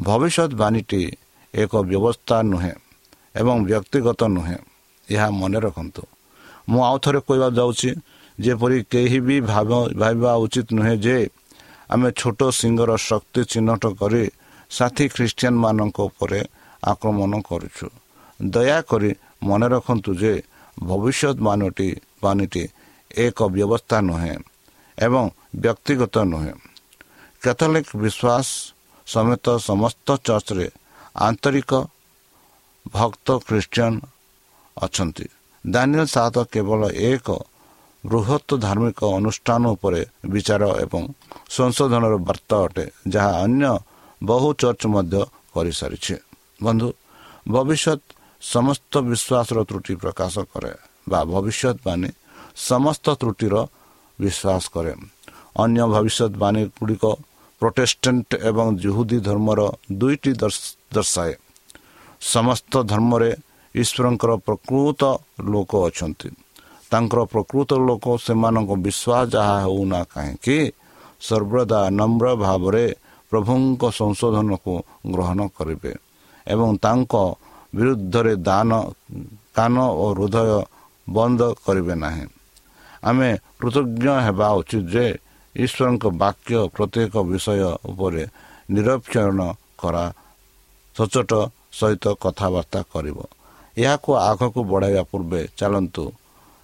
ଭବିଷ୍ୟତବାଣୀଟି 0.00 1.02
ଏକ 1.54 1.72
ବ୍ୟବସ୍ଥା 1.90 2.36
ନୁହେଁ 2.52 2.74
ଏବଂ 3.40 3.56
ବ୍ୟକ୍ତିଗତ 3.68 4.20
ନୁହେଁ। 4.36 4.58
ଏହା 5.08 5.28
ମନେ 5.40 5.58
ରଖନ୍ତୁ। 5.66 6.02
ମୁଁ 6.70 6.80
ଆଉ 6.88 6.96
ଥରେ 7.04 7.20
କହିବାକୁ 7.26 7.56
ଯାଉଛି 7.58 7.90
ଯେପରି 8.38 8.78
କେହି 8.92 9.18
ବି 9.26 9.36
ଭାବିବା 9.50 10.32
ଉଚିତ 10.44 10.68
ନୁହେଁ 10.78 10.96
ଯେ 11.04 11.16
ଆମେ 11.90 12.08
ଛୋଟ 12.20 12.40
ସିଂହର 12.60 12.90
ଶକ୍ତି 13.08 13.40
ଚିହ୍ନଟ 13.52 13.82
କରି 14.00 14.24
ସାଥୀ 14.76 15.04
ଖ୍ରୀଷ୍ଟିଆନ 15.14 15.54
ମାନଙ୍କ 15.64 15.98
ଉପରେ 16.08 16.40
ଆକ୍ରମଣ 16.82 17.32
କରୁଛୁ। 17.48 17.86
ଦୟାକରି 18.40 19.10
ମନେ 19.48 19.66
ରଖନ୍ତୁ 19.74 20.10
ଯେ 20.22 20.34
ଭବିଷ୍ୟତବାଣୀଟି 20.88 21.88
ବାଣୀଟି 22.22 22.64
ଏକ 23.24 23.38
ବ୍ୟବସ୍ଥା 23.54 23.98
ନୁହେଁ 24.08 24.36
ଏବଂ 24.98 25.24
ବ୍ୟକ୍ତିଗତ 25.62 26.16
ନୁହେଁ। 26.32 26.54
କ୍ୟାଥୋଲିକ 27.42 27.86
ବିଶ୍ୱାସ 28.02 28.46
ସମେତ 29.06 29.46
ସମସ୍ତ 29.68 30.08
ଚର୍ଚ୍ଚରେ 30.26 30.66
ଆନ୍ତରିକ 31.26 31.72
ଭକ୍ତ 32.86 33.28
ଖ୍ରୀଷ୍ଟିଆନ 33.46 33.92
ଅଛନ୍ତି। 34.76 35.26
ଦାନିଏଲ 35.64 36.06
ସାତ 36.14 36.36
କେବଳ 36.52 36.80
ଏକ 37.10 37.28
ବୃହତ 38.04 38.48
ଧାର୍ମିକ 38.64 39.00
ଅନୁଷ୍ଠାନ 39.18 39.62
ଉପରେ 39.74 40.00
ବିଚାର 40.32 40.62
ଏବଂ 40.84 41.02
ସଂଶୋଧନର 41.56 42.14
ବାର୍ତ୍ତା 42.28 42.56
ଅଟେ 42.66 42.84
ଯାହା 43.14 43.32
ଅନ୍ୟ 43.44 43.72
ବହୁ 44.28 44.48
ଚର୍ଚ୍ଚ 44.60 44.82
ମଧ୍ୟ 44.94 45.20
କରିସାରିଛି 45.54 46.14
ବନ୍ଧୁ 46.64 46.88
ଭବିଷ୍ୟତ 47.54 48.00
ସମସ୍ତ 48.54 48.92
ବିଶ୍ୱାସର 49.10 49.58
ତ୍ରୁଟି 49.68 49.94
ପ୍ରକାଶ 50.02 50.34
କରେ 50.52 50.72
ବା 51.10 51.20
ଭବିଷ୍ୟତବାଣୀ 51.32 52.10
ସମସ୍ତ 52.68 53.06
ତ୍ରୁଟିର 53.20 53.54
ବିଶ୍ୱାସ 54.18 54.62
କରେ 54.74 54.92
ଅନ୍ୟ 55.62 55.80
ଭବିଷ୍ୟତବାଣୀ 55.94 56.62
ଗୁଡ଼ିକ 56.76 57.04
ପ୍ରୋଟେଷ୍ଟାଣ୍ଟ 57.60 58.30
ଏବଂ 58.50 58.66
ଜୁହୁଦୀ 58.84 59.18
ଧର୍ମର 59.28 59.60
ଦୁଇଟି 60.00 60.32
ଦର୍ଶାଏ 60.94 61.32
ସମସ୍ତ 62.34 62.72
ଧର୍ମରେ 62.92 63.30
ଈଶ୍ୱରଙ୍କର 63.74 64.32
ପ୍ରକୃତ 64.46 65.02
ଲୋକ 65.52 65.72
ଅଛନ୍ତି। 65.88 66.28
ତାଙ୍କର 66.90 67.20
ପ୍ରକୃତ 67.32 67.70
ଲୋକ 67.88 68.04
ସେମାନଙ୍କ 68.26 68.70
ବିଶ୍ୱାସ 68.86 69.24
ଯାହା 69.34 69.56
ହେଉନା 69.64 70.00
କାହିଁକି 70.12 70.58
ସର୍ବଦା 71.26 71.80
ନମ୍ର 71.98 72.26
ଭାବରେ 72.44 72.84
ପ୍ରଭୁଙ୍କ 73.34 73.82
ସଂଶୋଧନକୁ 73.90 74.74
ଗ୍ରହଣ 75.12 75.40
କରିବେ 75.56 75.92
ଏବଂ 76.46 76.68
ତାଙ୍କ 76.84 77.14
ବିରୁଦ୍ଧରେ 77.74 78.34
ଦାନ 78.48 78.70
କାନ 79.56 79.74
ଓ 80.02 80.06
ହୃଦୟ 80.14 80.50
ବନ୍ଦ 81.06 81.40
କରିବେ 81.66 81.94
ନାହିଁ। 82.04 82.26
ଆମେ 83.02 83.30
କୃତଜ୍ଞ 83.58 84.06
ହେବା 84.26 84.48
ଉଚିତ 84.58 84.84
ଯେ 84.94 85.06
ଈଶ୍ୱରଙ୍କ 85.54 86.04
ବାକ୍ୟ 86.22 86.54
ପ୍ରତ୍ୟେକ 86.74 87.14
ବିଷୟ 87.30 87.60
ଉପରେ 87.90 88.22
ନିରକ୍ଷଣ 88.70 89.40
କରା 89.80 90.04
ସଚୋଟ 90.96 91.32
ସହିତ 91.78 92.04
କଥାବାର୍ତ୍ତା 92.22 92.80
କରିବ। 92.92 93.18
ଏହାକୁ 93.76 94.10
ଆଗକୁ 94.30 94.60
ବଢ଼ାଇବା 94.70 95.02
ପୂର୍ବେ 95.10 95.40
ଚାଲନ୍ତୁ। 95.58 96.04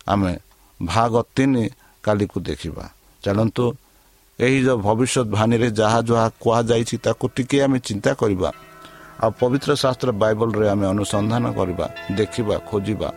ଆମେ 0.06 0.32
ଭାଗ 0.80 1.12
ତିନି 1.36 1.64
କାଲିକୁ 2.04 2.38
ଦେଖିବା। 2.48 2.84
ଚାଲନ୍ତୁ 3.22 3.64
ଏହି 4.46 4.58
ଯେଉଁ 4.66 4.78
ଭବିଷ୍ୟତବାଣୀରେ 4.88 5.68
ଯାହା 5.80 6.00
ଯାହା 6.08 6.26
କୁହାଯାଇଛି 6.42 6.96
ତାକୁ 7.04 7.24
ଟିକେ 7.36 7.56
ଆମେ 7.64 7.78
ଚିନ୍ତା 7.88 8.10
କରିବା। 8.20 8.50
ଆଉ 9.22 9.30
ପବିତ୍ର 9.40 9.70
ଶାସ୍ତ୍ର 9.82 10.10
ବାଇବଲରେ 10.22 10.66
ଆମେ 10.74 10.86
ଅନୁସନ୍ଧାନ 10.94 11.44
କରିବା 11.58 11.86
ଦେଖିବା 12.18 12.56
ଖୋଜିବା। 12.70 13.08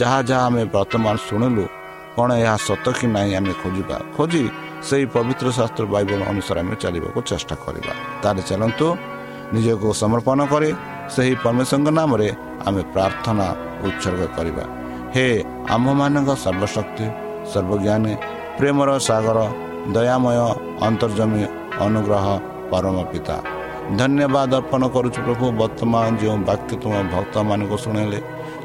ଯାହା 0.00 0.18
ଯାହା 0.28 0.44
ଆମେ 0.48 0.62
ବର୍ତ୍ତମାନ 0.74 1.14
ଶୁଣିଲୁ 1.28 1.64
କ'ଣ 2.14 2.28
ଏହା 2.44 2.56
ସତ 2.68 2.86
କି 2.98 3.06
ନାହିଁ 3.16 3.32
ଆମେ 3.38 3.52
ଖୋଜିବା। 3.62 3.96
ଖୋଜି 4.16 4.42
ସେହି 4.88 5.06
ପବିତ୍ର 5.14 5.46
ଶାସ୍ତ୍ର 5.58 5.84
ବାଇବଲ 5.94 6.20
ଅନୁସାରେ 6.32 6.58
ଆମେ 6.64 6.74
ଚାଲିବାକୁ 6.82 7.18
ଚେଷ୍ଟା 7.30 7.54
କରିବା। 7.64 7.92
ତାହେଲେ 8.22 8.42
ଚାଲନ୍ତୁ 8.50 8.86
ନିଜକୁ 9.54 9.88
ସମର୍ପଣ 10.02 10.38
କରି 10.52 10.70
ସେହି 11.14 11.34
ପରମେଶ୍ୱରଙ୍କ 11.44 11.88
ନାମରେ 11.98 12.28
ଆମେ 12.66 12.82
ପ୍ରାର୍ଥନା 12.94 13.46
ଉତ୍ସର୍ଗ 13.86 14.22
କରିବା। 14.36 14.64
ହେ 15.14 15.26
ଆମ୍ଭମାନଙ୍କ 15.74 16.30
ସର୍ବଶକ୍ତି 16.44 17.06
ସର୍ବଜ୍ଞାନୀ 17.52 18.14
ପ୍ରେମର 18.58 18.90
ସାଗର 19.08 19.38
ଦୟାମୟ 19.94 20.38
ଅନ୍ତର୍ଜମୀ 20.86 21.42
ଅନୁଗ୍ରହ 21.84 22.26
ପରମ 22.70 22.96
ପିତା 23.12 23.36
ଧନ୍ୟବାଦ 24.00 24.50
ଅର୍ପଣ 24.60 24.82
କରୁଛୁ 24.94 25.18
ପ୍ରଭୁ 25.26 25.44
ବର୍ତ୍ତମାନ 25.60 26.06
ଯେଉଁ 26.20 26.36
ବାକ୍ୟ 26.50 26.72
ତୁମ 26.82 26.94
ଭକ୍ତମାନଙ୍କୁ 27.14 27.76
ଶୁଣିଲେ 27.84 28.18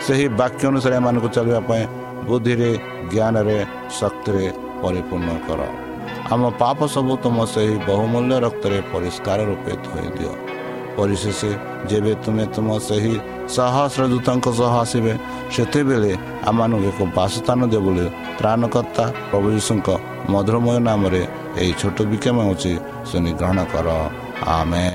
ସେହି 0.05 0.25
ବାକ୍ୟ 0.41 0.63
ଅନୁସାରେ 0.71 0.95
ଏମାନଙ୍କୁ 0.99 1.29
ଚାଲିବା 1.35 1.61
ପାଇଁ 1.69 1.83
ବୁଦ୍ଧିରେ 2.27 2.71
ଜ୍ଞାନରେ 3.11 3.57
ଶକ୍ତିରେ 3.99 4.45
ପରିପୂର୍ଣ୍ଣ 4.81 5.29
କର। 5.47 5.61
ଆମ 6.33 6.41
ପାପ 6.61 6.79
ସବୁ 6.95 7.13
ତୁମ 7.23 7.37
ସେହି 7.53 7.75
ବହୁମୂଲ୍ୟ 7.89 8.35
ରକ୍ତରେ 8.45 8.77
ପରିଷ୍କାର 8.93 9.39
ରୂପେ 9.49 9.73
ଧୋଇ 9.85 10.09
ଦିଅ। 10.17 10.33
ପରିଶେଷ 10.97 11.39
ଯେବେ 11.89 12.13
ତୁମେ 12.23 12.45
ତୁମ 12.55 12.67
ସେହି 12.87 13.13
ସହସ୍ର 13.55 14.01
ଦୂତଙ୍କ 14.11 14.45
ସହ 14.59 14.73
ଆସିବେ 14.83 15.13
ସେତେବେଳେ 15.53 16.11
ଆମମାନଙ୍କୁ 16.49 16.87
ଏକ 16.91 16.99
ବାସସ୍ଥାନ 17.17 17.59
ଦିଅ 17.71 17.81
ବୋଲି 17.85 18.05
ତ୍ରାଣକର୍ତ୍ତା 18.39 19.03
ପ୍ରଭୁ 19.29 19.47
ଯୀଶୁଙ୍କ 19.57 19.89
ମଧୁରମୟ 20.33 20.77
ନାମରେ 20.87 21.23
ଏହି 21.61 21.73
ଛୋଟ 21.81 21.97
ବିକ୍ଷମ 22.11 22.37
ହେଉଛି 22.47 22.73
ଶୁଣି 23.09 23.31
ଗ୍ରହଣ 23.39 23.59
କର। 23.73 23.87
ଆମେ 24.57 24.87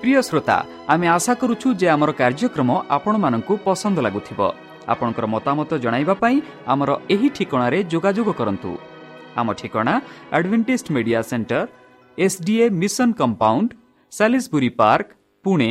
ପ୍ରିୟ 0.00 0.20
ଶ୍ରୋତା 0.28 0.56
ଆମେ 0.92 1.06
ଆଶା 1.16 1.32
କରୁଛୁ 1.40 1.68
ଯେ 1.80 1.86
ଆମର 1.94 2.10
କାର୍ଯ୍ୟକ୍ରମ 2.20 2.70
ଆପଣମାନଙ୍କୁ 2.96 3.54
ପସନ୍ଦ 3.66 3.98
ଲାଗୁଥିବ। 4.06 4.40
ଆପଣଙ୍କର 4.92 5.24
ମତାମତ 5.34 5.70
ଜଣାଇବା 5.84 6.14
ପାଇଁ 6.22 6.36
ଆମର 6.72 6.90
ଏହି 7.14 7.28
ଠିକଣାରେ 7.36 7.78
ଯୋଗାଯୋଗ 7.92 8.28
କରନ୍ତୁ। 8.40 8.70
ଆମ 9.40 9.48
ଠିକଣା 9.60 9.94
Adventist 10.36 10.86
media 10.94 11.20
centre 11.30 11.60
SDA 12.18 12.66
mission 12.80 13.08
compound 13.20 13.70
Salisbury 14.12 14.44
Park 14.80 15.08
Pune 15.44 15.70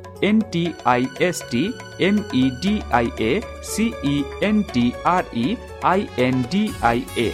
V E 0.21 0.27
N 0.29 0.41
T 0.51 0.73
I 0.85 1.07
S 1.19 1.41
T 1.51 1.63
M 1.99 2.19
E 2.33 2.43
D 2.61 2.73
I 2.91 3.07
A 3.19 3.41
C E 3.63 4.23
N 4.43 4.63
T 4.73 4.93
R 5.05 5.25
E 5.35 5.57
I 5.83 6.07
N 6.17 6.43
D 6.51 6.63
I 6.81 7.03
A 7.17 7.31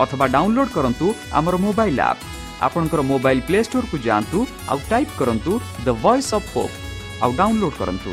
ଅଥବା 0.00 0.26
download 0.26 0.70
କରନ୍ତୁ 0.70 1.06
ଆମର 1.32 1.56
mobile 1.56 2.00
app 2.00 2.22
ଆପଣଙ୍କର 2.62 3.00
mobile 3.02 3.42
play 3.42 3.60
ଷ୍ଟୋରକୁ 3.62 3.96
ଯାଆନ୍ତୁ 3.98 4.38
ଆଉ 4.68 4.78
type 4.90 5.12
କରନ୍ତୁ 5.18 5.52
the 5.84 5.88
voice 6.02 6.34
of 6.34 6.48
hope 6.54 6.74
ଆଉ 7.22 7.30
download 7.36 7.76
କରନ୍ତୁ 7.78 8.12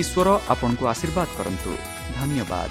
ଈଶ୍ୱର 0.00 0.28
ଆପଣଙ୍କୁ 0.48 0.84
ଆଶୀର୍ବାଦ 0.92 1.28
କରନ୍ତୁ 1.38 1.70
ଧନ୍ୟବାଦ 2.18 2.70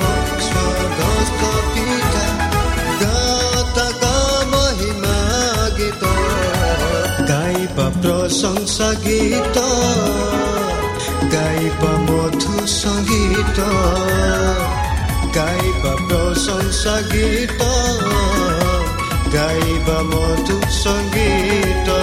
म 0.00 0.12
स्वर्ग 0.46 1.00
पिता 1.74 2.24
गाका 3.02 4.14
महिमा 4.54 5.16
गीत। 5.78 6.04
गाइब 7.30 7.76
प्रशंसा 8.02 8.92
गीत। 8.92 9.58
गाइब 11.34 11.84
मथ 12.06 12.66
सङ्गीत। 12.66 13.58
गाइब 15.36 15.82
प्रशंसा 16.08 17.00
गीत। 17.00 17.58
gaibamo 19.34 20.22
tu 20.46 20.56
songhita 20.80 22.00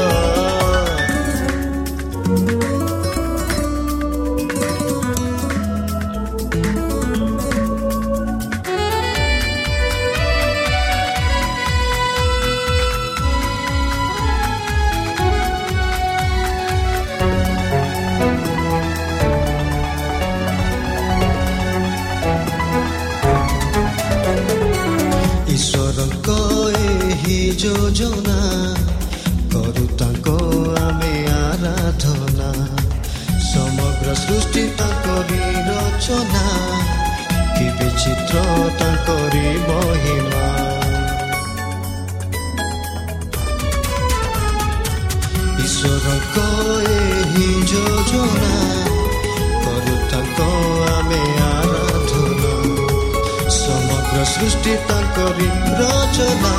ବିଚିତ୍ର 38.32 38.68
ତାଙ୍କରି 38.80 39.48
ମହିମା 39.68 40.46
ଈଶ୍ୱରଙ୍କ 45.64 46.38
ଏହି 46.98 47.50
ଯୋଜନା 47.72 48.54
କରୁ 49.64 49.96
ତାଙ୍କ 50.12 50.40
ଆମେ 50.92 51.22
ଆରାଧନା। 51.50 52.54
ସମଗ୍ର 53.60 54.18
ସୃଷ୍ଟି 54.34 54.74
ତାଙ୍କରି 54.90 55.48
ରଚନା 55.82 56.56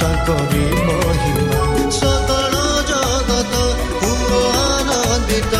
ତାଙ୍କରି 0.00 0.64
ମହିମା। 0.86 1.62
ସକଳ 1.98 2.54
ଜଗତ 2.90 3.54
ଆନନ୍ଦିତ 4.90 5.54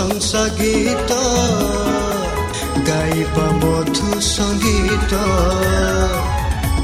प्रशंसा 0.00 0.42
गीत 0.58 1.10
गाई 2.86 3.24
बमोथु 3.34 4.20
सङ्गीत 4.28 5.12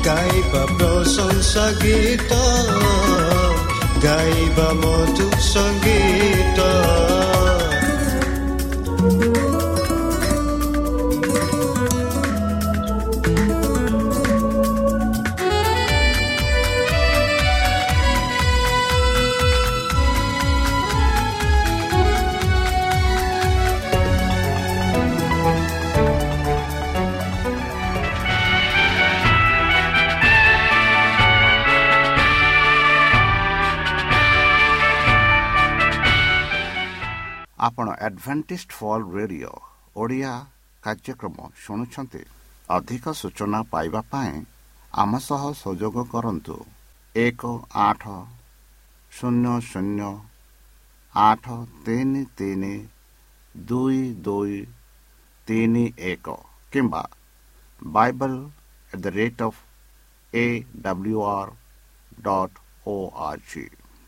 गाई 0.09 0.43
प्रशंसा 0.53 1.65
गीत 1.81 2.37
गाई 4.05 4.45
बमोथु 4.59 5.31
सङ्गीत। 5.49 6.61
ଆପଣ 38.07 38.09
ଆଡଭେଣ୍ଟିଷ୍ଟ 38.09 38.71
ଫଲ୍ 38.73 39.05
ରେଡ଼ିଓ 39.13 39.53
ଓଡ଼ିଆ 39.97 40.33
କାର୍ଯ୍ୟକ୍ରମ 40.83 41.37
ଶୁଣୁଛନ୍ତି 41.63 42.23
ଅଧିକ 42.69 43.05
ସୂଚନା 43.21 43.61
ପାଇବା 43.73 44.01
ପାଇଁ 44.11 44.35
ଆମ 44.95 45.13
ସହ 45.19 45.43
ସଂଯୋଗ 45.55 45.97
କରନ୍ତୁ 46.13 46.57
ଏକ 47.15 47.43
ଆଠ 47.83 48.03
ଶୂନ୍ୟ 49.13 49.55
ଶୂନ୍ୟ 49.63 50.11
ଆଠ 51.15 51.45
ତିନି 51.85 52.23
ତିନି 52.39 52.75
ଦୁଇ 53.55 54.03
ଦୁଇ 54.23 54.61
ତିନି 55.49 55.85
ଏକ 56.05 56.37
କିମ୍ବା 56.73 57.03
Bible 57.83 58.39
at 58.93 59.03
the 59.03 59.15
rate 59.17 59.43
of 59.43 59.59
A 60.33 60.47
W 60.81 61.19
R 61.29 61.53
dot 62.23 62.63
O 62.87 62.97
R 63.27 63.43
G 63.51 63.67